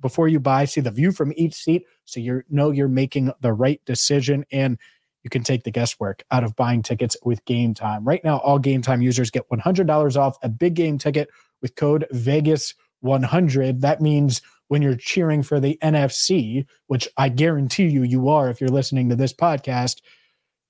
before 0.03 0.29
you 0.29 0.39
buy, 0.39 0.67
see 0.67 0.83
the 0.83 0.91
view 0.91 1.13
from 1.13 1.33
each 1.37 1.55
seat. 1.55 1.85
So 2.05 2.21
you 2.21 2.43
know 2.51 2.71
you're 2.71 2.89
making 2.89 3.33
the 3.41 3.53
right 3.53 3.81
decision. 3.87 4.45
And 4.53 4.77
you 5.23 5.31
can 5.31 5.43
take 5.43 5.63
the 5.65 5.71
guesswork 5.71 6.25
out 6.31 6.45
of 6.45 6.57
buying 6.57 6.83
tickets 6.83 7.17
with 7.25 7.45
Game 7.45 7.75
Time. 7.75 8.05
Right 8.05 8.23
now, 8.25 8.39
all 8.39 8.59
Game 8.59 8.83
Time 8.83 9.01
users 9.03 9.31
get 9.31 9.49
$100 9.49 10.17
off 10.17 10.37
a 10.43 10.49
big 10.49 10.75
game 10.75 10.99
ticket 10.99 11.31
with 11.61 11.77
code 11.77 12.07
Vegas100. 12.13 13.81
That 13.81 14.01
means 14.01 14.43
when 14.69 14.83
you're 14.83 14.97
cheering 14.97 15.43
for 15.43 15.61
the 15.61 15.79
NFC, 15.83 16.67
which 16.89 17.09
I 17.17 17.29
guarantee 17.29 17.87
you 17.87 18.03
you 18.03 18.29
are 18.29 18.51
if 18.51 18.61
you're 18.61 18.71
listening 18.71 19.09
to 19.11 19.17
this 19.17 19.33
podcast, 19.33 20.01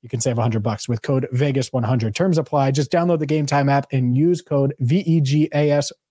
you 0.02 0.08
can 0.08 0.20
save 0.20 0.36
100 0.36 0.62
bucks 0.62 0.88
with 0.88 1.02
code 1.02 1.28
Vegas100. 1.32 2.14
Terms 2.14 2.36
apply. 2.36 2.72
Just 2.72 2.90
download 2.90 3.20
the 3.20 3.26
Game 3.26 3.46
Time 3.46 3.68
app 3.68 3.86
and 3.92 4.16
use 4.16 4.42
code 4.42 4.74
VEGAS100 4.82 6.02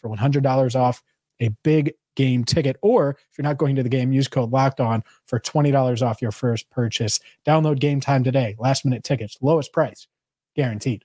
for 0.00 0.08
$100 0.08 0.74
off 0.74 1.02
a 1.40 1.50
big 1.62 1.92
game 2.16 2.44
ticket. 2.44 2.76
Or 2.82 3.10
if 3.10 3.38
you're 3.38 3.44
not 3.44 3.58
going 3.58 3.76
to 3.76 3.82
the 3.82 3.88
game, 3.88 4.12
use 4.12 4.28
code 4.28 4.50
locked 4.50 4.80
on 4.80 5.02
for 5.26 5.38
$20 5.38 6.06
off 6.06 6.22
your 6.22 6.32
first 6.32 6.68
purchase. 6.70 7.20
Download 7.46 7.78
game 7.78 8.00
time 8.00 8.24
today. 8.24 8.56
Last 8.58 8.84
minute 8.84 9.04
tickets, 9.04 9.36
lowest 9.40 9.72
price, 9.72 10.06
guaranteed. 10.56 11.04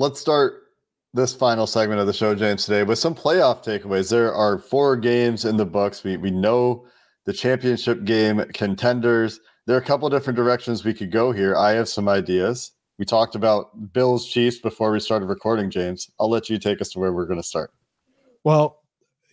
let's 0.00 0.18
start 0.18 0.62
this 1.12 1.34
final 1.34 1.66
segment 1.66 2.00
of 2.00 2.06
the 2.06 2.12
show, 2.12 2.34
James, 2.34 2.64
today 2.64 2.82
with 2.84 2.98
some 2.98 3.14
playoff 3.14 3.62
takeaways. 3.62 4.08
There 4.08 4.32
are 4.32 4.58
four 4.58 4.96
games 4.96 5.44
in 5.44 5.56
the 5.58 5.66
books. 5.66 6.02
We 6.02 6.16
we 6.16 6.30
know 6.30 6.86
the 7.26 7.34
championship 7.34 8.04
game 8.04 8.42
contenders. 8.54 9.40
There 9.66 9.76
are 9.76 9.80
a 9.80 9.84
couple 9.84 10.08
different 10.08 10.38
directions 10.38 10.84
we 10.84 10.94
could 10.94 11.12
go 11.12 11.32
here. 11.32 11.54
I 11.54 11.72
have 11.72 11.88
some 11.88 12.08
ideas. 12.08 12.72
We 12.98 13.04
talked 13.04 13.34
about 13.34 13.92
Bills 13.92 14.26
Chiefs 14.26 14.58
before 14.58 14.90
we 14.90 15.00
started 15.00 15.26
recording, 15.26 15.70
James. 15.70 16.10
I'll 16.18 16.30
let 16.30 16.48
you 16.48 16.58
take 16.58 16.80
us 16.80 16.88
to 16.90 16.98
where 16.98 17.12
we're 17.12 17.26
going 17.26 17.40
to 17.40 17.46
start. 17.46 17.70
Well, 18.42 18.82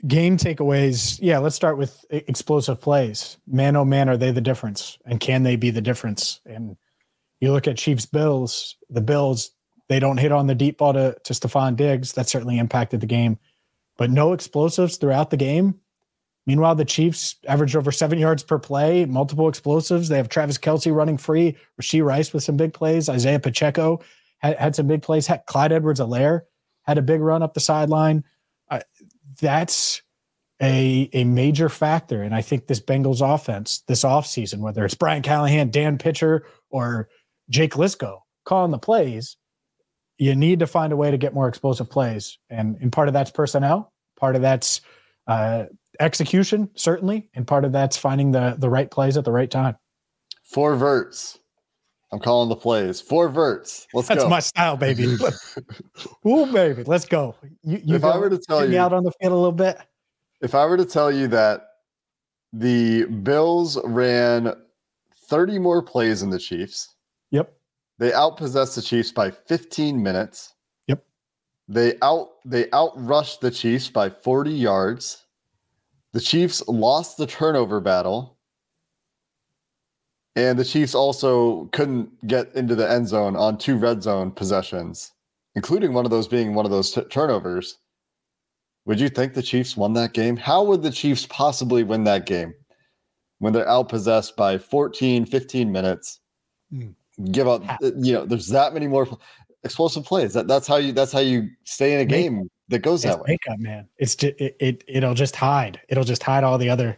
game 0.05 0.37
takeaways. 0.37 1.17
Yeah, 1.21 1.37
let's 1.39 1.55
start 1.55 1.77
with 1.77 2.03
explosive 2.09 2.81
plays. 2.81 3.37
Man, 3.47 3.77
oh 3.77 3.85
man, 3.85 4.09
are 4.09 4.17
they 4.17 4.31
the 4.31 4.41
difference? 4.41 4.97
And 5.05 5.19
can 5.19 5.43
they 5.43 5.55
be 5.55 5.69
the 5.69 5.81
difference? 5.81 6.41
And 6.45 6.75
you 7.39 7.51
look 7.53 7.67
at 7.67 7.77
Chiefs 7.77 8.05
Bills, 8.05 8.75
the 8.89 9.01
Bills 9.01 9.51
they 9.89 9.99
don't 9.99 10.17
hit 10.17 10.31
on 10.31 10.47
the 10.47 10.55
deep 10.55 10.77
ball 10.77 10.93
to, 10.93 11.15
to 11.23 11.33
Stefon 11.33 11.75
Diggs. 11.75 12.13
That 12.13 12.29
certainly 12.29 12.57
impacted 12.59 13.01
the 13.01 13.07
game, 13.07 13.39
but 13.97 14.09
no 14.09 14.33
explosives 14.33 14.97
throughout 14.97 15.29
the 15.29 15.37
game. 15.37 15.79
Meanwhile, 16.45 16.75
the 16.75 16.85
Chiefs 16.85 17.35
averaged 17.45 17.75
over 17.75 17.91
seven 17.91 18.19
yards 18.19 18.41
per 18.41 18.57
play, 18.57 19.05
multiple 19.05 19.49
explosives. 19.49 20.07
They 20.07 20.17
have 20.17 20.29
Travis 20.29 20.57
Kelce 20.57 20.95
running 20.95 21.17
free, 21.17 21.57
Rashee 21.81 22.03
Rice 22.03 22.31
with 22.31 22.43
some 22.43 22.55
big 22.55 22.73
plays, 22.73 23.09
Isaiah 23.09 23.39
Pacheco 23.39 23.99
had, 24.39 24.57
had 24.57 24.75
some 24.75 24.87
big 24.87 25.01
plays, 25.01 25.29
Clyde 25.47 25.73
Edwards-Helaire 25.73 26.41
had 26.83 26.97
a 26.97 27.01
big 27.01 27.19
run 27.19 27.43
up 27.43 27.53
the 27.53 27.59
sideline. 27.59 28.23
Uh, 28.69 28.79
that's 29.41 30.01
a, 30.61 31.09
a 31.11 31.25
major 31.25 31.67
factor. 31.67 32.23
And 32.23 32.33
I 32.33 32.41
think 32.41 32.67
this 32.67 32.79
Bengals 32.79 33.21
offense 33.21 33.83
this 33.87 34.03
offseason, 34.03 34.59
whether 34.59 34.85
it's 34.85 34.95
Brian 34.95 35.23
Callahan, 35.23 35.69
Dan 35.69 35.97
Pitcher, 35.97 36.45
or 36.69 37.09
Jake 37.49 37.73
Liskow 37.73 38.19
calling 38.45 38.71
the 38.71 38.79
plays, 38.79 39.35
you 40.17 40.35
need 40.35 40.59
to 40.59 40.67
find 40.67 40.91
a 40.93 40.97
way 40.97 41.11
to 41.11 41.17
get 41.17 41.33
more 41.33 41.47
explosive 41.47 41.89
plays. 41.89 42.37
And, 42.49 42.77
and 42.81 42.91
part 42.91 43.07
of 43.07 43.13
that's 43.13 43.31
personnel, 43.31 43.93
part 44.17 44.35
of 44.35 44.41
that's 44.41 44.81
uh, 45.27 45.65
execution, 45.99 46.69
certainly, 46.75 47.29
and 47.33 47.45
part 47.45 47.65
of 47.65 47.71
that's 47.71 47.97
finding 47.97 48.31
the 48.31 48.55
the 48.57 48.69
right 48.69 48.89
plays 48.89 49.17
at 49.17 49.25
the 49.25 49.31
right 49.31 49.49
time. 49.49 49.77
Four 50.43 50.75
verts. 50.75 51.39
I'm 52.11 52.19
calling 52.19 52.47
the 52.47 52.55
plays. 52.55 53.01
Four 53.01 53.27
verts. 53.27 53.85
Let's 53.93 54.07
That's 54.07 54.23
go. 54.23 54.29
my 54.29 54.39
style, 54.39 54.77
baby. 54.77 55.03
Ooh, 56.27 56.45
baby. 56.45 56.83
Let's 56.83 57.03
go. 57.03 57.35
You, 57.63 57.81
you 57.83 57.95
if 57.95 58.05
I 58.05 58.17
were 58.17 58.29
to 58.29 58.37
tell 58.37 58.67
you 58.67 58.79
out 58.79 58.93
on 58.93 59.03
the 59.03 59.11
field 59.19 59.33
a 59.33 59.35
little 59.35 59.51
bit. 59.51 59.77
If 60.41 60.55
I 60.55 60.65
were 60.65 60.77
to 60.77 60.85
tell 60.85 61.11
you 61.11 61.27
that 61.27 61.67
the 62.53 63.03
Bills 63.05 63.77
ran 63.83 64.53
30 65.27 65.59
more 65.59 65.81
plays 65.81 66.21
than 66.21 66.29
the 66.29 66.39
Chiefs. 66.39 66.95
Yep. 67.31 67.53
They 67.99 68.11
outpossessed 68.11 68.75
the 68.75 68.81
Chiefs 68.81 69.11
by 69.11 69.31
15 69.31 70.01
minutes. 70.01 70.53
Yep. 70.87 71.03
They 71.67 71.95
out 72.01 72.29
they 72.45 72.65
outrushed 72.65 73.39
the 73.39 73.51
Chiefs 73.51 73.89
by 73.89 74.09
40 74.09 74.51
yards. 74.51 75.25
The 76.13 76.19
Chiefs 76.21 76.65
lost 76.67 77.17
the 77.17 77.27
turnover 77.27 77.79
battle. 77.79 78.37
And 80.35 80.59
the 80.59 80.65
Chiefs 80.65 80.93
also 80.93 81.65
couldn't 81.73 82.27
get 82.27 82.53
into 82.53 82.75
the 82.75 82.89
end 82.89 83.07
zone 83.07 83.35
on 83.35 83.57
two 83.57 83.75
red 83.75 84.03
zone 84.03 84.31
possessions, 84.31 85.13
including 85.55 85.93
one 85.93 86.05
of 86.05 86.11
those 86.11 86.27
being 86.27 86.53
one 86.53 86.65
of 86.65 86.71
those 86.71 86.91
t- 86.91 87.01
turnovers. 87.09 87.79
Would 88.85 88.99
you 88.99 89.09
think 89.09 89.33
the 89.33 89.41
Chiefs 89.41 89.75
won 89.75 89.93
that 89.93 90.13
game? 90.13 90.37
How 90.37 90.63
would 90.63 90.83
the 90.83 90.91
Chiefs 90.91 91.25
possibly 91.25 91.83
win 91.83 92.03
that 92.03 92.27
game 92.27 92.53
when 93.39 93.51
they're 93.51 93.65
outpossessed 93.65 94.35
by 94.35 94.59
14, 94.59 95.25
15 95.25 95.71
minutes? 95.71 96.19
Mm 96.71 96.93
give 97.31 97.47
up. 97.47 97.63
Uh, 97.67 97.91
you 97.97 98.13
know, 98.13 98.25
there's 98.25 98.47
that 98.49 98.73
many 98.73 98.87
more 98.87 99.07
explosive 99.63 100.05
plays. 100.05 100.33
That 100.33 100.47
that's 100.47 100.67
how 100.67 100.77
you 100.77 100.91
that's 100.93 101.11
how 101.11 101.19
you 101.19 101.49
stay 101.63 101.93
in 101.93 102.01
a 102.01 102.05
game 102.05 102.49
that 102.69 102.79
goes 102.79 103.03
that 103.03 103.19
way. 103.19 103.25
Makeup, 103.29 103.59
man. 103.59 103.87
It's 103.97 104.15
just 104.15 104.35
it, 104.39 104.55
it 104.59 104.83
it'll 104.87 105.13
just 105.13 105.35
hide. 105.35 105.81
It'll 105.89 106.03
just 106.03 106.23
hide 106.23 106.43
all 106.43 106.57
the 106.57 106.69
other 106.69 106.97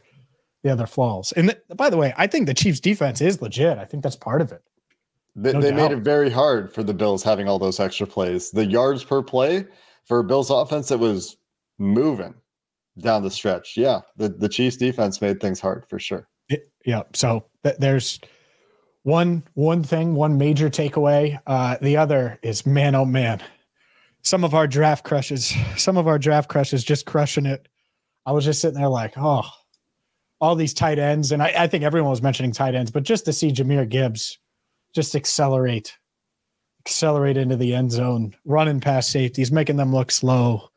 the 0.63 0.71
other 0.71 0.88
flaws. 0.88 1.32
And 1.34 1.49
th- 1.49 1.62
by 1.75 1.89
the 1.89 1.97
way, 1.97 2.13
I 2.17 2.27
think 2.27 2.47
the 2.47 2.53
Chiefs 2.53 2.79
defense 2.79 3.21
is 3.21 3.41
legit. 3.41 3.77
I 3.77 3.86
think 3.86 4.03
that's 4.03 4.15
part 4.15 4.41
of 4.41 4.51
it. 4.51 4.62
They, 5.36 5.53
no 5.53 5.62
they 5.62 5.71
made 5.71 5.91
it 5.91 5.99
very 5.99 6.29
hard 6.29 6.73
for 6.73 6.84
the 6.84 6.93
Bills 6.93 7.23
having 7.23 7.47
all 7.47 7.60
those 7.60 7.79
extra 7.79 8.05
plays. 8.05 8.51
The 8.51 8.65
yards 8.65 9.03
per 9.03 9.21
play 9.21 9.65
for 10.05 10.21
Bills 10.23 10.49
offense, 10.49 10.91
it 10.91 10.99
was 10.99 11.38
moving 11.77 12.34
down 12.99 13.23
the 13.23 13.32
stretch. 13.32 13.77
Yeah, 13.77 14.01
the, 14.17 14.29
the 14.29 14.49
Chiefs 14.49 14.75
defense 14.75 15.21
made 15.21 15.39
things 15.39 15.60
hard 15.60 15.86
for 15.88 15.99
sure. 15.99 16.27
It, 16.49 16.69
yeah. 16.86 17.03
So 17.13 17.45
th- 17.63 17.77
there's 17.77 18.19
one 19.03 19.43
one 19.53 19.83
thing, 19.83 20.15
one 20.15 20.38
major 20.38 20.69
takeaway. 20.69 21.39
Uh, 21.47 21.77
the 21.81 21.97
other 21.97 22.39
is 22.41 22.65
man, 22.65 22.95
oh 22.95 23.05
man, 23.05 23.41
some 24.21 24.43
of 24.43 24.53
our 24.53 24.67
draft 24.67 25.03
crushes, 25.03 25.53
some 25.77 25.97
of 25.97 26.07
our 26.07 26.19
draft 26.19 26.49
crushes 26.49 26.83
just 26.83 27.05
crushing 27.05 27.45
it. 27.45 27.67
I 28.25 28.31
was 28.31 28.45
just 28.45 28.62
sitting 28.62 28.77
there 28.77 28.89
like, 28.89 29.13
oh, 29.17 29.49
all 30.41 30.55
these 30.55 30.73
tight 30.73 30.99
ends, 30.99 31.31
and 31.31 31.41
I, 31.41 31.53
I 31.57 31.67
think 31.67 31.83
everyone 31.83 32.12
was 32.12 32.21
mentioning 32.21 32.51
tight 32.51 32.75
ends, 32.75 32.91
but 32.91 33.03
just 33.03 33.25
to 33.25 33.33
see 33.33 33.51
Jahmyr 33.51 33.88
Gibbs 33.88 34.38
just 34.93 35.15
accelerate, 35.15 35.97
accelerate 36.85 37.38
into 37.38 37.55
the 37.55 37.73
end 37.73 37.91
zone, 37.91 38.35
running 38.45 38.79
past 38.79 39.12
safeties, 39.12 39.51
making 39.51 39.77
them 39.77 39.93
look 39.93 40.12
slow. 40.12 40.69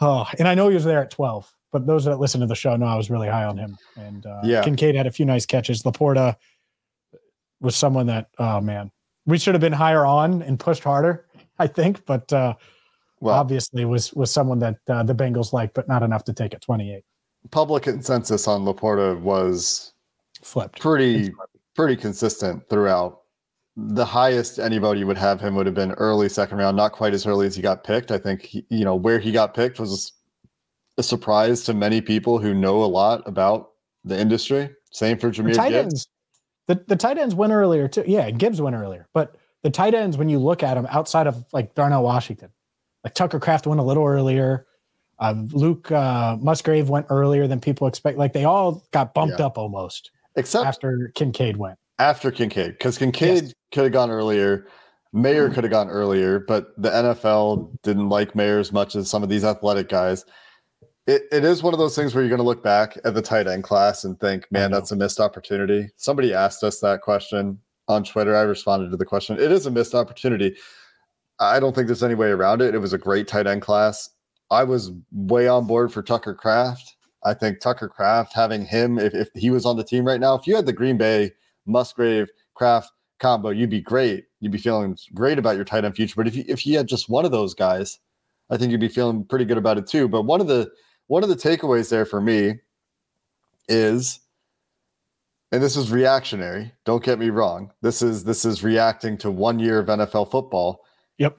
Oh, 0.00 0.26
and 0.38 0.48
I 0.48 0.54
know 0.54 0.68
he 0.68 0.74
was 0.74 0.84
there 0.84 1.02
at 1.02 1.10
12, 1.10 1.52
but 1.70 1.86
those 1.86 2.04
that 2.04 2.18
listen 2.18 2.40
to 2.40 2.46
the 2.46 2.54
show 2.54 2.74
know 2.76 2.86
I 2.86 2.96
was 2.96 3.10
really 3.10 3.28
high 3.28 3.44
on 3.44 3.56
him. 3.56 3.76
And 3.96 4.26
uh, 4.26 4.40
yeah, 4.44 4.62
Kincaid 4.62 4.94
had 4.94 5.06
a 5.06 5.12
few 5.12 5.24
nice 5.24 5.46
catches. 5.46 5.82
LaPorta 5.82 6.36
was 7.64 7.74
someone 7.74 8.06
that 8.06 8.28
oh 8.38 8.60
man, 8.60 8.90
we 9.26 9.38
should 9.38 9.54
have 9.54 9.60
been 9.60 9.72
higher 9.72 10.06
on 10.06 10.42
and 10.42 10.60
pushed 10.60 10.84
harder, 10.84 11.26
I 11.58 11.66
think, 11.66 12.04
but 12.06 12.32
uh, 12.32 12.54
well, 13.20 13.34
obviously 13.34 13.84
was 13.84 14.12
was 14.12 14.30
someone 14.30 14.58
that 14.60 14.76
uh, 14.88 15.02
the 15.02 15.14
Bengals 15.14 15.52
liked, 15.52 15.74
but 15.74 15.88
not 15.88 16.02
enough 16.02 16.24
to 16.24 16.32
take 16.32 16.54
at 16.54 16.60
28. 16.60 17.02
Public 17.50 17.82
consensus 17.84 18.46
on 18.46 18.64
LaPorta 18.64 19.20
was 19.20 19.92
flipped, 20.42 20.80
pretty 20.80 21.32
pretty 21.74 21.96
consistent 21.96 22.68
throughout. 22.68 23.20
The 23.76 24.04
highest 24.04 24.60
anybody 24.60 25.02
would 25.02 25.18
have 25.18 25.40
him 25.40 25.56
would 25.56 25.66
have 25.66 25.74
been 25.74 25.92
early 25.92 26.28
second 26.28 26.58
round, 26.58 26.76
not 26.76 26.92
quite 26.92 27.12
as 27.12 27.26
early 27.26 27.46
as 27.46 27.56
he 27.56 27.62
got 27.62 27.82
picked. 27.82 28.10
I 28.10 28.18
think 28.18 28.42
he, 28.42 28.64
you 28.68 28.84
know 28.84 28.94
where 28.94 29.18
he 29.18 29.32
got 29.32 29.54
picked 29.54 29.80
was 29.80 30.12
a 30.96 31.02
surprise 31.02 31.64
to 31.64 31.74
many 31.74 32.00
people 32.00 32.38
who 32.38 32.54
know 32.54 32.84
a 32.84 32.86
lot 32.86 33.22
about 33.26 33.72
the 34.04 34.18
industry. 34.18 34.70
Same 34.92 35.18
for 35.18 35.30
Jahmyr 35.30 35.68
Gibbs. 35.68 36.08
The, 36.66 36.82
the 36.86 36.96
tight 36.96 37.18
ends 37.18 37.34
went 37.34 37.52
earlier 37.52 37.88
too. 37.88 38.04
Yeah, 38.06 38.30
Gibbs 38.30 38.60
went 38.60 38.76
earlier. 38.76 39.08
But 39.12 39.36
the 39.62 39.70
tight 39.70 39.94
ends, 39.94 40.16
when 40.16 40.28
you 40.28 40.38
look 40.38 40.62
at 40.62 40.74
them 40.74 40.86
outside 40.90 41.26
of 41.26 41.44
like 41.52 41.74
Darnell 41.74 42.02
Washington, 42.02 42.50
like 43.02 43.14
Tucker 43.14 43.38
Kraft 43.38 43.66
went 43.66 43.80
a 43.80 43.84
little 43.84 44.04
earlier. 44.04 44.66
Uh, 45.18 45.34
Luke 45.52 45.92
uh, 45.92 46.36
Musgrave 46.40 46.88
went 46.88 47.06
earlier 47.10 47.46
than 47.46 47.60
people 47.60 47.86
expect. 47.86 48.18
Like 48.18 48.32
they 48.32 48.44
all 48.44 48.84
got 48.92 49.14
bumped 49.14 49.38
yeah. 49.38 49.46
up 49.46 49.58
almost, 49.58 50.10
except 50.36 50.66
after 50.66 51.12
Kincaid 51.14 51.56
went. 51.56 51.78
After 51.98 52.30
Kincaid, 52.30 52.72
because 52.72 52.98
Kincaid 52.98 53.44
yes. 53.44 53.54
could 53.72 53.84
have 53.84 53.92
gone 53.92 54.10
earlier. 54.10 54.66
Mayer 55.12 55.48
could 55.48 55.62
have 55.62 55.70
gone 55.70 55.88
earlier, 55.88 56.40
but 56.40 56.74
the 56.76 56.90
NFL 56.90 57.70
didn't 57.82 58.08
like 58.08 58.34
Mayer 58.34 58.58
as 58.58 58.72
much 58.72 58.96
as 58.96 59.08
some 59.08 59.22
of 59.22 59.28
these 59.28 59.44
athletic 59.44 59.88
guys. 59.88 60.24
It, 61.06 61.24
it 61.30 61.44
is 61.44 61.62
one 61.62 61.74
of 61.74 61.78
those 61.78 61.94
things 61.94 62.14
where 62.14 62.22
you're 62.22 62.30
going 62.30 62.38
to 62.38 62.44
look 62.44 62.62
back 62.62 62.96
at 63.04 63.12
the 63.14 63.20
tight 63.20 63.46
end 63.46 63.62
class 63.62 64.04
and 64.04 64.18
think, 64.18 64.46
man, 64.50 64.70
that's 64.70 64.90
a 64.90 64.96
missed 64.96 65.20
opportunity. 65.20 65.90
Somebody 65.96 66.32
asked 66.32 66.64
us 66.64 66.80
that 66.80 67.02
question 67.02 67.58
on 67.88 68.04
Twitter. 68.04 68.34
I 68.34 68.42
responded 68.42 68.90
to 68.90 68.96
the 68.96 69.04
question. 69.04 69.38
It 69.38 69.52
is 69.52 69.66
a 69.66 69.70
missed 69.70 69.94
opportunity. 69.94 70.56
I 71.40 71.60
don't 71.60 71.74
think 71.74 71.88
there's 71.88 72.02
any 72.02 72.14
way 72.14 72.28
around 72.28 72.62
it. 72.62 72.74
It 72.74 72.78
was 72.78 72.94
a 72.94 72.98
great 72.98 73.28
tight 73.28 73.46
end 73.46 73.60
class. 73.60 74.08
I 74.50 74.64
was 74.64 74.92
way 75.12 75.46
on 75.46 75.66
board 75.66 75.92
for 75.92 76.02
Tucker 76.02 76.34
Kraft. 76.34 76.96
I 77.24 77.34
think 77.34 77.60
Tucker 77.60 77.88
Kraft, 77.88 78.32
having 78.32 78.64
him, 78.64 78.98
if, 78.98 79.14
if 79.14 79.28
he 79.34 79.50
was 79.50 79.66
on 79.66 79.76
the 79.76 79.84
team 79.84 80.06
right 80.06 80.20
now, 80.20 80.34
if 80.34 80.46
you 80.46 80.54
had 80.56 80.66
the 80.66 80.72
Green 80.72 80.96
Bay 80.96 81.32
Musgrave 81.66 82.28
Kraft 82.54 82.90
combo, 83.18 83.50
you'd 83.50 83.70
be 83.70 83.80
great. 83.80 84.24
You'd 84.40 84.52
be 84.52 84.58
feeling 84.58 84.96
great 85.14 85.38
about 85.38 85.56
your 85.56 85.64
tight 85.64 85.84
end 85.84 85.96
future. 85.96 86.14
But 86.16 86.28
if 86.28 86.36
you, 86.36 86.44
if 86.46 86.66
you 86.66 86.76
had 86.76 86.86
just 86.86 87.08
one 87.08 87.24
of 87.24 87.30
those 87.30 87.54
guys, 87.54 87.98
I 88.50 88.56
think 88.56 88.70
you'd 88.70 88.80
be 88.80 88.88
feeling 88.88 89.24
pretty 89.24 89.44
good 89.44 89.58
about 89.58 89.78
it 89.78 89.86
too. 89.86 90.08
But 90.08 90.22
one 90.22 90.40
of 90.40 90.46
the 90.46 90.70
one 91.06 91.22
of 91.22 91.28
the 91.28 91.36
takeaways 91.36 91.90
there 91.90 92.06
for 92.06 92.20
me 92.20 92.54
is 93.68 94.20
and 95.52 95.62
this 95.62 95.76
is 95.76 95.90
reactionary 95.90 96.72
don't 96.84 97.04
get 97.04 97.18
me 97.18 97.30
wrong 97.30 97.70
this 97.82 98.02
is 98.02 98.24
this 98.24 98.44
is 98.44 98.62
reacting 98.62 99.16
to 99.18 99.30
one 99.30 99.58
year 99.58 99.78
of 99.78 99.86
nfl 99.86 100.30
football. 100.30 100.84
Yep. 101.18 101.38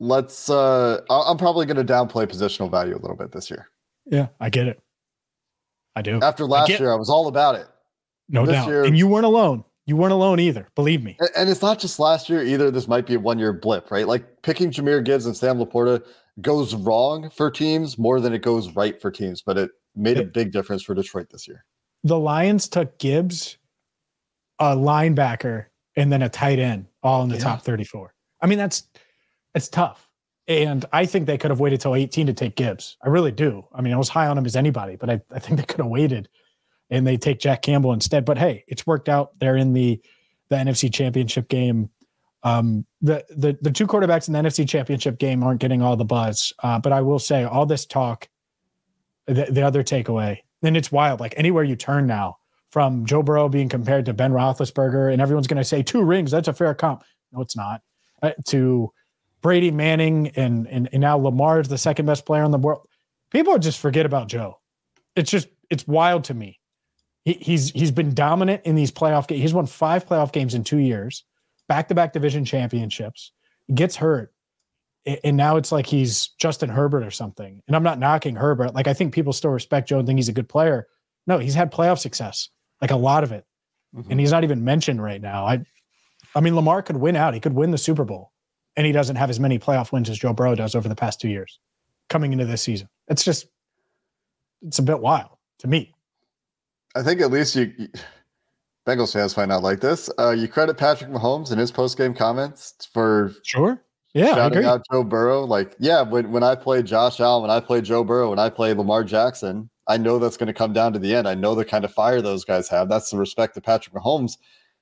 Let's 0.00 0.50
uh 0.50 1.00
i'm 1.10 1.38
probably 1.38 1.66
going 1.66 1.84
to 1.84 1.92
downplay 1.92 2.26
positional 2.26 2.70
value 2.70 2.94
a 2.94 3.00
little 3.00 3.16
bit 3.16 3.32
this 3.32 3.50
year. 3.50 3.68
Yeah 4.06 4.28
i 4.40 4.50
get 4.50 4.66
it. 4.66 4.80
I 5.96 6.02
do. 6.02 6.20
After 6.22 6.44
last 6.44 6.70
I 6.70 6.76
year 6.76 6.92
i 6.92 6.96
was 6.96 7.10
all 7.10 7.28
about 7.28 7.54
it. 7.54 7.66
No 8.28 8.46
this 8.46 8.54
doubt. 8.54 8.68
year, 8.68 8.84
and 8.84 8.96
you 8.96 9.08
weren't 9.08 9.26
alone. 9.26 9.64
You 9.86 9.96
weren't 9.96 10.12
alone 10.12 10.38
either 10.38 10.68
believe 10.76 11.02
me. 11.02 11.16
And, 11.18 11.30
and, 11.36 11.50
it's 11.50 11.62
not 11.62 11.80
just 11.80 11.98
last 11.98 12.28
year 12.28 12.44
either 12.44 12.70
this 12.70 12.86
might 12.86 13.06
be 13.06 13.14
a 13.14 13.20
one 13.20 13.38
year 13.40 13.52
blip 13.52 13.90
right? 13.90 14.06
Like 14.06 14.42
picking 14.42 14.70
Jahmyr 14.70 15.04
gibbs 15.04 15.26
and 15.26 15.36
sam 15.36 15.58
laporta 15.58 16.04
goes 16.40 16.74
wrong 16.74 17.30
for 17.30 17.50
teams 17.50 17.98
more 17.98 18.20
than 18.20 18.32
it 18.32 18.42
goes 18.42 18.74
right 18.74 19.00
for 19.00 19.10
teams 19.10 19.42
but 19.42 19.58
it 19.58 19.70
made 19.94 20.18
a 20.18 20.24
big 20.24 20.52
difference 20.52 20.82
for 20.82 20.94
detroit 20.94 21.28
this 21.30 21.46
year 21.48 21.64
the 22.04 22.18
lions 22.18 22.68
took 22.68 22.98
gibbs 22.98 23.58
a 24.58 24.76
linebacker 24.76 25.66
and 25.96 26.12
then 26.12 26.22
a 26.22 26.28
tight 26.28 26.58
end 26.58 26.86
all 27.02 27.22
in 27.22 27.28
the 27.28 27.36
yeah. 27.36 27.42
top 27.42 27.62
34 27.62 28.14
i 28.42 28.46
mean 28.46 28.58
that's 28.58 28.84
it's 29.54 29.68
tough. 29.68 30.08
And 30.48 30.84
I 30.92 31.06
think 31.06 31.26
they 31.26 31.38
could 31.38 31.50
have 31.50 31.60
waited 31.60 31.80
till 31.80 31.94
18 31.94 32.26
to 32.26 32.32
take 32.32 32.56
Gibbs. 32.56 32.96
I 33.04 33.08
really 33.08 33.32
do. 33.32 33.66
I 33.72 33.82
mean, 33.82 33.92
I 33.92 33.96
was 33.96 34.08
high 34.08 34.26
on 34.26 34.36
him 34.36 34.46
as 34.46 34.56
anybody, 34.56 34.96
but 34.96 35.10
I, 35.10 35.20
I 35.30 35.38
think 35.38 35.58
they 35.58 35.66
could 35.66 35.80
have 35.80 35.90
waited 35.90 36.28
and 36.88 37.06
they 37.06 37.16
take 37.16 37.38
Jack 37.38 37.62
Campbell 37.62 37.92
instead. 37.92 38.24
But 38.24 38.38
hey, 38.38 38.64
it's 38.66 38.86
worked 38.86 39.08
out. 39.08 39.38
They're 39.38 39.56
in 39.56 39.72
the 39.72 40.00
the 40.48 40.56
NFC 40.56 40.92
championship 40.92 41.48
game. 41.48 41.90
Um, 42.42 42.86
the 43.02 43.24
the 43.30 43.58
the 43.60 43.70
two 43.70 43.86
quarterbacks 43.86 44.28
in 44.28 44.32
the 44.32 44.40
NFC 44.40 44.68
championship 44.68 45.18
game 45.18 45.42
aren't 45.42 45.60
getting 45.60 45.82
all 45.82 45.96
the 45.96 46.04
buzz. 46.04 46.52
Uh, 46.62 46.78
but 46.78 46.92
I 46.92 47.00
will 47.02 47.18
say 47.18 47.44
all 47.44 47.66
this 47.66 47.84
talk, 47.84 48.28
the, 49.26 49.46
the 49.50 49.62
other 49.62 49.82
takeaway, 49.82 50.38
and 50.62 50.76
it's 50.76 50.90
wild. 50.90 51.20
Like 51.20 51.34
anywhere 51.36 51.64
you 51.64 51.76
turn 51.76 52.06
now, 52.06 52.38
from 52.70 53.04
Joe 53.04 53.22
Burrow 53.22 53.48
being 53.48 53.68
compared 53.68 54.06
to 54.06 54.12
Ben 54.12 54.32
Roethlisberger, 54.32 55.12
and 55.12 55.20
everyone's 55.20 55.46
going 55.46 55.58
to 55.58 55.64
say 55.64 55.82
two 55.82 56.02
rings. 56.02 56.30
That's 56.30 56.48
a 56.48 56.52
fair 56.52 56.74
comp. 56.74 57.04
No, 57.32 57.40
it's 57.42 57.56
not. 57.56 57.82
Uh, 58.22 58.32
to 58.48 58.92
Brady 59.42 59.70
Manning 59.70 60.28
and, 60.36 60.66
and 60.68 60.88
and 60.92 61.00
now 61.00 61.16
Lamar 61.16 61.60
is 61.60 61.68
the 61.68 61.78
second 61.78 62.06
best 62.06 62.26
player 62.26 62.44
in 62.44 62.50
the 62.50 62.58
world. 62.58 62.86
People 63.30 63.58
just 63.58 63.78
forget 63.78 64.06
about 64.06 64.28
Joe. 64.28 64.60
It's 65.16 65.30
just 65.30 65.48
it's 65.70 65.86
wild 65.86 66.24
to 66.24 66.34
me. 66.34 66.58
He, 67.24 67.34
he's 67.34 67.70
he's 67.70 67.90
been 67.90 68.14
dominant 68.14 68.62
in 68.64 68.74
these 68.74 68.92
playoff 68.92 69.26
games. 69.26 69.42
He's 69.42 69.54
won 69.54 69.66
five 69.66 70.06
playoff 70.06 70.32
games 70.32 70.54
in 70.54 70.64
two 70.64 70.78
years, 70.78 71.24
back 71.70 71.86
to 71.88 71.94
back 71.94 72.12
division 72.12 72.44
championships. 72.44 73.30
Gets 73.72 73.94
hurt, 73.94 74.34
and 75.06 75.36
now 75.36 75.56
it's 75.56 75.70
like 75.70 75.86
he's 75.86 76.30
Justin 76.40 76.68
Herbert 76.68 77.04
or 77.04 77.12
something. 77.12 77.62
And 77.68 77.76
I'm 77.76 77.84
not 77.84 78.00
knocking 78.00 78.34
Herbert. 78.34 78.74
Like 78.74 78.88
I 78.88 78.94
think 78.94 79.14
people 79.14 79.32
still 79.32 79.52
respect 79.52 79.88
Joe 79.88 79.98
and 79.98 80.06
think 80.06 80.18
he's 80.18 80.28
a 80.28 80.32
good 80.32 80.48
player. 80.48 80.88
No, 81.28 81.38
he's 81.38 81.54
had 81.54 81.70
playoff 81.70 82.00
success, 82.00 82.48
like 82.80 82.90
a 82.90 82.96
lot 82.96 83.22
of 83.22 83.30
it, 83.30 83.46
mm-hmm. 83.94 84.10
and 84.10 84.18
he's 84.18 84.32
not 84.32 84.42
even 84.42 84.64
mentioned 84.64 85.00
right 85.00 85.22
now. 85.22 85.46
I, 85.46 85.64
I 86.34 86.40
mean, 86.40 86.56
Lamar 86.56 86.82
could 86.82 86.96
win 86.96 87.14
out. 87.14 87.34
He 87.34 87.40
could 87.40 87.54
win 87.54 87.70
the 87.70 87.78
Super 87.78 88.04
Bowl 88.04 88.32
and 88.76 88.84
he 88.86 88.92
doesn't 88.92 89.16
have 89.16 89.30
as 89.30 89.38
many 89.38 89.58
playoff 89.58 89.92
wins 89.92 90.10
as 90.10 90.18
Joe 90.18 90.32
Burrow 90.32 90.54
does 90.54 90.74
over 90.74 90.88
the 90.88 90.96
past 90.96 91.20
two 91.20 91.28
years 91.28 91.60
coming 92.08 92.32
into 92.32 92.46
this 92.46 92.62
season. 92.62 92.88
It's 93.08 93.24
just, 93.24 93.46
it's 94.62 94.78
a 94.78 94.82
bit 94.82 95.00
wild 95.00 95.36
to 95.60 95.68
me. 95.68 95.94
I 96.96 97.02
think 97.02 97.20
at 97.20 97.30
least 97.30 97.54
you, 97.54 97.72
Bengals 98.86 99.12
fans 99.12 99.36
might 99.36 99.48
not 99.48 99.62
like 99.62 99.80
this. 99.80 100.10
Uh, 100.18 100.30
you 100.30 100.48
credit 100.48 100.76
Patrick 100.76 101.10
Mahomes 101.10 101.52
in 101.52 101.58
his 101.58 101.70
post 101.70 101.98
game 101.98 102.14
comments 102.14 102.88
for 102.92 103.32
sure. 103.44 103.82
Yeah, 104.14 104.34
shouting 104.34 104.64
out 104.64 104.82
Joe 104.90 105.04
Burrow. 105.04 105.44
Like, 105.44 105.76
yeah, 105.78 106.02
when, 106.02 106.32
when 106.32 106.42
I 106.42 106.56
play 106.56 106.82
Josh 106.82 107.20
Allen, 107.20 107.42
when 107.42 107.50
I 107.50 107.60
play 107.60 107.80
Joe 107.80 108.02
Burrow, 108.02 108.30
when 108.30 108.40
I 108.40 108.50
play 108.50 108.74
Lamar 108.74 109.04
Jackson, 109.04 109.70
I 109.86 109.98
know 109.98 110.18
that's 110.18 110.36
going 110.36 110.48
to 110.48 110.52
come 110.52 110.72
down 110.72 110.92
to 110.94 110.98
the 110.98 111.14
end. 111.14 111.28
I 111.28 111.34
know 111.34 111.54
the 111.54 111.64
kind 111.64 111.84
of 111.84 111.92
fire 111.92 112.20
those 112.20 112.44
guys 112.44 112.68
have. 112.70 112.88
That's 112.88 113.10
the 113.10 113.18
respect 113.18 113.54
that 113.54 113.64
Patrick 113.64 113.94
Mahomes 113.94 114.36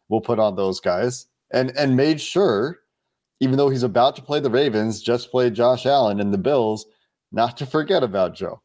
will 0.09 0.23
put 0.23 0.39
on 0.39 0.57
those 0.57 0.81
guys, 0.81 1.27
and 1.51 1.77
and 1.77 1.97
made 1.97 2.21
sure 2.21 2.79
even 3.41 3.57
though 3.57 3.69
he's 3.69 3.83
about 3.83 4.17
to 4.17 4.23
play 4.23 4.41
the 4.41 4.51
Ravens, 4.51 5.01
just 5.01 5.31
played 5.31 5.55
Josh 5.55 5.87
Allen 5.87 6.21
and 6.21 6.33
the 6.33 6.39
Bills, 6.39 6.87
not 7.31 7.57
to 7.59 7.67
forget 7.67 8.03
about 8.03 8.35
Joe. 8.35 8.61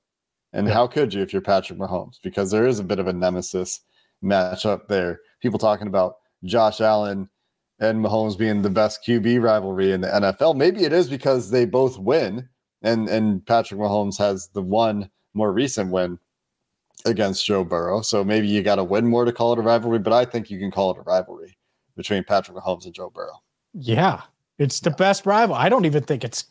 And 0.52 0.68
yeah. 0.68 0.74
how 0.74 0.88
could 0.88 1.14
you 1.14 1.22
if 1.22 1.34
you're 1.34 1.42
Patrick 1.42 1.80
Mahomes? 1.80 2.20
Because 2.24 2.52
there 2.52 2.68
is 2.68 2.80
a 2.80 2.84
bit 2.84 3.00
of 3.00 3.08
a 3.08 3.14
nemesis 3.14 3.82
matchup 4.24 4.88
there. 4.88 5.20
People 5.42 5.60
talking 5.60 5.88
about 5.88 6.16
Josh 6.44 6.82
Allen 6.82 7.30
and 7.80 8.04
Mahomes 8.04 8.38
being 8.38 8.62
the 8.62 8.70
best 8.70 9.02
QB 9.06 9.42
rivalry 9.42 9.92
in 9.92 10.02
the 10.02 10.08
NFL. 10.08 10.56
Maybe 10.56 10.84
it 10.84 10.94
is 10.94 11.10
because 11.10 11.50
they 11.50 11.66
both 11.66 11.98
win, 11.98 12.48
and 12.82 13.10
and 13.10 13.46
Patrick 13.46 13.80
Mahomes 13.80 14.18
has 14.18 14.50
the 14.50 14.62
one 14.62 15.10
more 15.34 15.52
recent 15.52 15.92
win 15.92 16.20
against 17.06 17.46
Joe 17.46 17.64
Burrow. 17.64 18.02
So 18.02 18.24
maybe 18.24 18.48
you 18.48 18.64
got 18.64 18.76
to 18.76 18.84
win 18.84 19.08
more 19.08 19.26
to 19.26 19.34
call 19.34 19.54
it 19.54 19.60
a 19.60 19.62
rivalry. 19.62 20.00
But 20.00 20.14
I 20.14 20.26
think 20.26 20.50
you 20.50 20.60
can 20.60 20.72
call 20.72 20.92
it 20.92 20.98
a 20.98 21.02
rivalry 21.02 21.58
between 21.96 22.24
Patrick 22.24 22.58
Mahomes 22.58 22.86
and 22.86 22.94
Joe 22.94 23.10
Burrow. 23.10 23.42
Yeah, 23.74 24.22
it's 24.58 24.80
the 24.80 24.92
best 24.92 25.26
rival. 25.26 25.56
I 25.56 25.70
don't 25.70 25.86
even 25.86 26.04
think 26.04 26.24
it's 26.24 26.46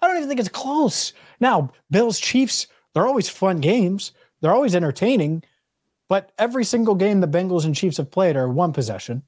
I 0.00 0.06
don't 0.06 0.16
even 0.16 0.28
think 0.28 0.40
it's 0.40 0.48
close. 0.48 1.12
Now, 1.40 1.70
Bills 1.90 2.20
Chiefs, 2.20 2.66
they're 2.92 3.06
always 3.06 3.28
fun 3.28 3.58
games. 3.60 4.12
They're 4.40 4.54
always 4.54 4.74
entertaining, 4.74 5.42
but 6.08 6.32
every 6.38 6.64
single 6.64 6.94
game 6.94 7.20
the 7.20 7.28
Bengals 7.28 7.64
and 7.64 7.74
Chiefs 7.74 7.96
have 7.96 8.10
played 8.10 8.36
are 8.36 8.48
one 8.48 8.72
possession. 8.72 9.22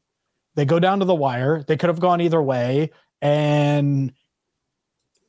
They 0.54 0.64
go 0.64 0.78
down 0.80 1.00
to 1.00 1.04
the 1.04 1.14
wire. 1.14 1.62
They 1.62 1.76
could 1.76 1.88
have 1.88 2.00
gone 2.00 2.20
either 2.20 2.42
way 2.42 2.90
and 3.20 4.12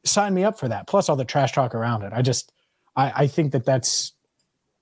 sign 0.04 0.34
me 0.34 0.44
up 0.44 0.60
for 0.60 0.68
that. 0.68 0.88
Plus 0.88 1.10
all 1.10 1.16
the 1.16 1.26
trash 1.26 1.52
talk 1.52 1.76
around 1.76 2.04
it. 2.04 2.14
I 2.14 2.22
just 2.22 2.52
I, 2.96 3.12
I 3.16 3.28
think 3.28 3.52
that 3.52 3.66
that's 3.66 4.14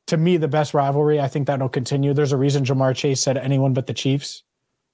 to 0.07 0.17
me 0.17 0.37
the 0.37 0.47
best 0.47 0.73
rivalry. 0.73 1.19
I 1.19 1.27
think 1.27 1.47
that'll 1.47 1.69
continue. 1.69 2.13
There's 2.13 2.31
a 2.31 2.37
reason 2.37 2.63
Ja'Marr 2.63 2.95
Chase 2.95 3.21
said 3.21 3.37
anyone 3.37 3.73
but 3.73 3.87
the 3.87 3.93
Chiefs. 3.93 4.43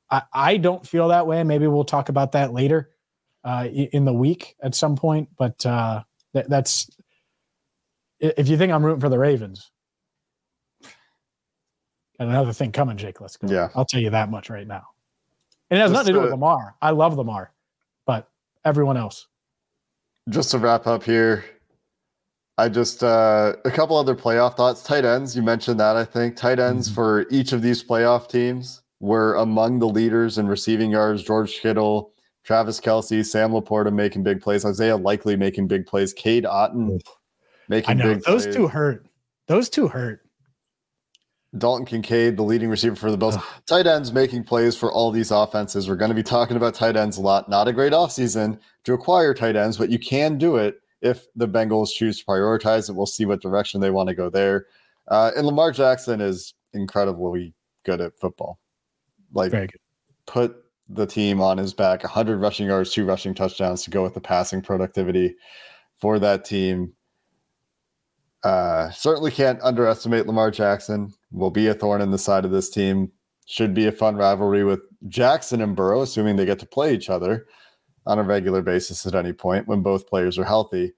I, 0.10 0.24
I 0.34 0.58
don't 0.58 0.86
feel 0.86 1.10
that 1.10 1.28
way. 1.28 1.44
Maybe 1.44 1.68
we'll 1.68 1.86
talk 1.86 2.10
about 2.10 2.34
that 2.34 2.54
later 2.54 2.90
uh, 3.44 3.68
in 3.72 4.06
the 4.06 4.14
week 4.14 4.56
at 4.62 4.76
some 4.76 4.96
point. 4.96 5.30
But 5.38 5.66
uh, 5.66 6.04
th- 6.34 6.48
that's 6.48 6.90
if 8.20 8.48
you 8.48 8.58
think 8.58 8.72
I'm 8.72 8.86
rooting 8.86 9.02
for 9.02 9.10
the 9.10 9.20
Ravens. 9.20 9.72
And 12.20 12.30
another 12.30 12.54
thing 12.54 12.72
coming, 12.72 12.98
Jake. 12.98 13.22
Let's 13.22 13.38
go. 13.38 13.48
Yeah, 13.48 13.70
I'll 13.76 13.86
tell 13.86 14.02
you 14.02 14.10
that 14.12 14.30
much 14.30 14.50
right 14.50 14.68
now. 14.68 14.84
And 15.70 15.80
it 15.80 15.82
has 15.82 15.92
just 15.92 16.00
nothing 16.00 16.14
to 16.14 16.20
do 16.20 16.24
with 16.24 16.32
Lamar. 16.32 16.76
I 16.82 16.92
love 16.92 17.18
Lamar, 17.18 17.52
but 18.06 18.30
everyone 18.66 18.98
else. 18.98 19.28
Just 20.30 20.52
to 20.52 20.58
wrap 20.58 20.88
up 20.88 21.04
here, 21.04 21.44
I 22.58 22.70
just 22.70 23.04
uh, 23.04 23.56
a 23.66 23.72
couple 23.72 23.98
other 23.98 24.16
playoff 24.16 24.56
thoughts. 24.56 24.84
Tight 24.84 25.06
ends, 25.06 25.36
you 25.36 25.42
mentioned 25.42 25.80
that. 25.80 25.96
I 25.98 26.06
think 26.06 26.36
tight 26.36 26.60
ends 26.60 26.88
mm-hmm. 26.88 26.96
for 26.96 27.26
each 27.32 27.52
of 27.52 27.62
these 27.62 27.84
playoff 27.84 28.30
teams 28.30 28.82
were 29.00 29.36
among 29.36 29.80
the 29.80 29.88
leaders 29.88 30.38
in 30.38 30.48
receiving 30.48 30.92
yards. 30.92 31.24
George 31.24 31.60
Kittle, 31.60 32.14
Travis 32.44 32.80
Kelce, 32.80 33.26
Sam 33.26 33.52
Laporta 33.52 33.92
making 33.92 34.24
big 34.24 34.42
plays, 34.42 34.66
Isaiah 34.66 34.96
Likely 34.96 35.36
making 35.36 35.68
big 35.68 35.86
plays, 35.86 36.14
Cade 36.14 36.44
Otton 36.44 37.00
making 37.68 37.90
I 37.90 37.94
know 37.96 38.14
big 38.14 38.24
those 38.24 38.44
plays. 38.44 38.56
two 38.56 38.68
hurt. 38.68 39.06
Those 39.48 39.70
two 39.70 39.88
hurt. 39.88 40.23
Dalton 41.58 41.86
Kincaid, 41.86 42.36
the 42.36 42.44
leading 42.44 42.70
receiver 42.70 42.96
for 42.96 43.12
the 43.12 43.18
Bills. 43.18 43.38
Tight 43.68 43.86
ends 43.86 44.12
making 44.12 44.44
plays 44.44 44.76
for 44.76 44.92
all 44.92 45.12
these 45.12 45.32
offenses. 45.32 45.88
We're 45.88 45.96
going 45.96 46.10
to 46.10 46.16
be 46.16 46.24
talking 46.24 46.58
about 46.58 46.74
tight 46.74 46.96
ends 46.96 47.18
a 47.18 47.22
lot. 47.22 47.48
Not 47.48 47.68
a 47.68 47.74
great 47.74 47.94
offseason 47.94 48.60
to 48.86 48.94
acquire 48.94 49.34
tight 49.34 49.56
ends, 49.56 49.78
but 49.78 49.90
you 49.90 50.00
can 50.00 50.38
do 50.38 50.56
it 50.56 50.82
if 51.02 51.28
the 51.36 51.48
Bengals 51.48 51.92
choose 51.94 52.20
to 52.20 52.26
prioritize 52.26 52.90
it. 52.90 52.94
We'll 52.94 53.06
see 53.06 53.26
what 53.26 53.42
direction 53.42 53.82
they 53.82 53.92
want 53.92 54.10
to 54.10 54.16
go 54.16 54.30
there. 54.30 54.66
Uh, 55.08 55.32
and 55.36 55.46
Lamar 55.46 55.72
Jackson 55.72 56.22
is 56.22 56.56
incredibly 56.74 57.54
good 57.86 58.02
at 58.02 58.18
football. 58.18 58.60
Like, 59.34 59.52
put 60.26 60.56
the 60.90 61.06
team 61.06 61.42
on 61.42 61.58
his 61.58 61.74
back 61.74 62.04
100 62.04 62.40
rushing 62.40 62.68
yards, 62.68 62.92
two 62.92 63.06
rushing 63.06 63.34
touchdowns 63.34 63.84
to 63.84 63.90
go 63.90 64.04
with 64.04 64.14
the 64.14 64.22
passing 64.22 64.62
productivity 64.62 65.36
for 65.98 66.20
that 66.20 66.46
team. 66.46 66.94
Uh, 68.44 68.90
certainly 68.92 69.32
can't 69.32 69.60
underestimate 69.62 70.28
Lamar 70.28 70.52
Jackson. 70.52 71.14
Will 71.34 71.52
be 71.52 71.68
a 71.68 71.74
thorn 71.74 72.02
in 72.02 72.12
the 72.12 72.18
side 72.18 72.46
of 72.46 72.52
this 72.52 72.70
team. 72.70 73.12
Should 73.46 73.74
be 73.74 73.88
a 73.88 73.92
fun 73.92 74.16
rivalry 74.16 74.64
with 74.64 74.80
Jackson 75.10 75.62
and 75.62 75.76
Burrow, 75.76 76.02
assuming 76.02 76.38
they 76.38 76.46
get 76.46 76.60
to 76.60 76.66
play 76.66 76.94
each 76.94 77.10
other 77.10 77.46
on 78.06 78.20
a 78.20 78.24
regular 78.24 78.62
basis 78.62 79.06
at 79.06 79.16
any 79.16 79.34
point 79.34 79.68
when 79.68 79.82
both 79.82 80.08
players 80.08 80.38
are 80.38 80.46
healthy. 80.46 80.94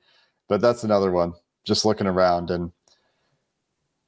But 0.47 0.61
that's 0.61 0.83
another 0.83 1.11
one. 1.11 1.33
Just 1.63 1.85
looking 1.85 2.05
around 2.05 2.51
and 2.51 2.71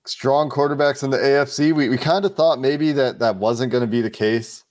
strong 0.05 0.49
quarterbacks 0.49 1.03
in 1.03 1.09
the 1.09 1.17
AFC. 1.17 1.73
We 1.73 1.89
we 1.89 1.97
kind 1.97 2.25
of 2.25 2.35
thought 2.35 2.59
maybe 2.59 2.91
that 2.93 3.19
that 3.19 3.37
wasn't 3.37 3.71
going 3.71 3.81
to 3.81 3.87
be 3.87 4.01
the 4.01 4.09
case 4.09 4.63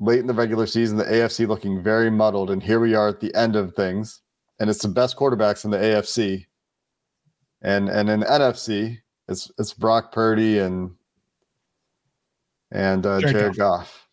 late 0.00 0.20
in 0.20 0.26
the 0.26 0.34
regular 0.34 0.66
season. 0.66 0.96
The 0.96 1.04
AFC 1.04 1.46
looking 1.46 1.82
very 1.82 2.10
muddled, 2.10 2.50
and 2.50 2.62
here 2.62 2.80
we 2.80 2.94
are 2.94 3.08
at 3.08 3.20
the 3.20 3.34
end 3.34 3.56
of 3.56 3.74
things, 3.74 4.20
and 4.58 4.70
it's 4.70 4.82
the 4.82 4.88
best 4.88 5.16
quarterbacks 5.16 5.64
in 5.64 5.70
the 5.70 5.78
AFC. 5.78 6.46
And 7.62 7.88
and 7.88 8.08
in 8.08 8.20
the 8.20 8.26
NFC, 8.26 8.98
it's 9.28 9.50
it's 9.58 9.72
Brock 9.72 10.12
Purdy 10.12 10.58
and 10.58 10.92
and 12.70 13.04
uh, 13.06 13.20
Jared 13.20 13.36
Jared 13.36 13.56
Goff. 13.56 14.08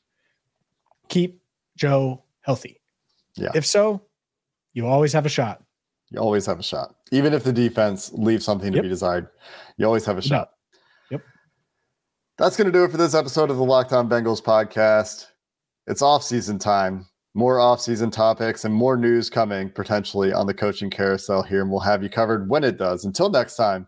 Keep 1.08 1.41
Joe 1.78 2.24
healthy. 2.41 2.80
Yeah. 3.36 3.50
If 3.56 3.65
so, 3.65 4.02
you 4.74 4.86
always 4.86 5.13
have 5.13 5.26
a 5.26 5.30
shot. 5.30 5.63
You 6.12 6.19
always 6.19 6.45
have 6.45 6.60
a 6.60 6.63
shot, 6.63 6.95
even 7.12 7.34
if 7.34 7.43
the 7.43 7.54
defense 7.54 8.12
leaves 8.13 8.43
something 8.43 8.72
to 8.72 8.78
Yep. 8.78 8.84
be 8.84 8.89
desired. 8.89 9.30
You 9.78 9.86
always 9.86 10.06
have 10.06 10.17
a 10.17 10.22
shot. 10.22 10.52
Yep. 11.12 11.22
That's 12.38 12.58
going 12.58 12.65
to 12.65 12.72
do 12.72 12.84
it 12.84 12.91
for 12.91 12.98
this 12.98 13.13
episode 13.13 13.52
of 13.52 13.58
the 13.58 13.63
Locked 13.63 13.93
On 13.93 14.10
Bengals 14.10 14.41
podcast. 14.41 15.28
It's 15.88 16.02
off-season 16.02 16.58
time. 16.58 17.06
More 17.36 17.60
off-season 17.60 18.10
topics 18.10 18.65
and 18.65 18.74
more 18.74 18.98
news 18.98 19.30
coming 19.30 19.69
potentially 19.69 20.34
on 20.34 20.48
the 20.48 20.54
coaching 20.54 20.89
carousel 20.89 21.43
here, 21.43 21.62
and 21.62 21.69
we'll 21.69 21.80
have 21.80 22.02
you 22.02 22.10
covered 22.10 22.50
when 22.50 22.63
it 22.63 22.78
does. 22.78 23.06
Until 23.06 23.30
next 23.30 23.56
time, 23.56 23.88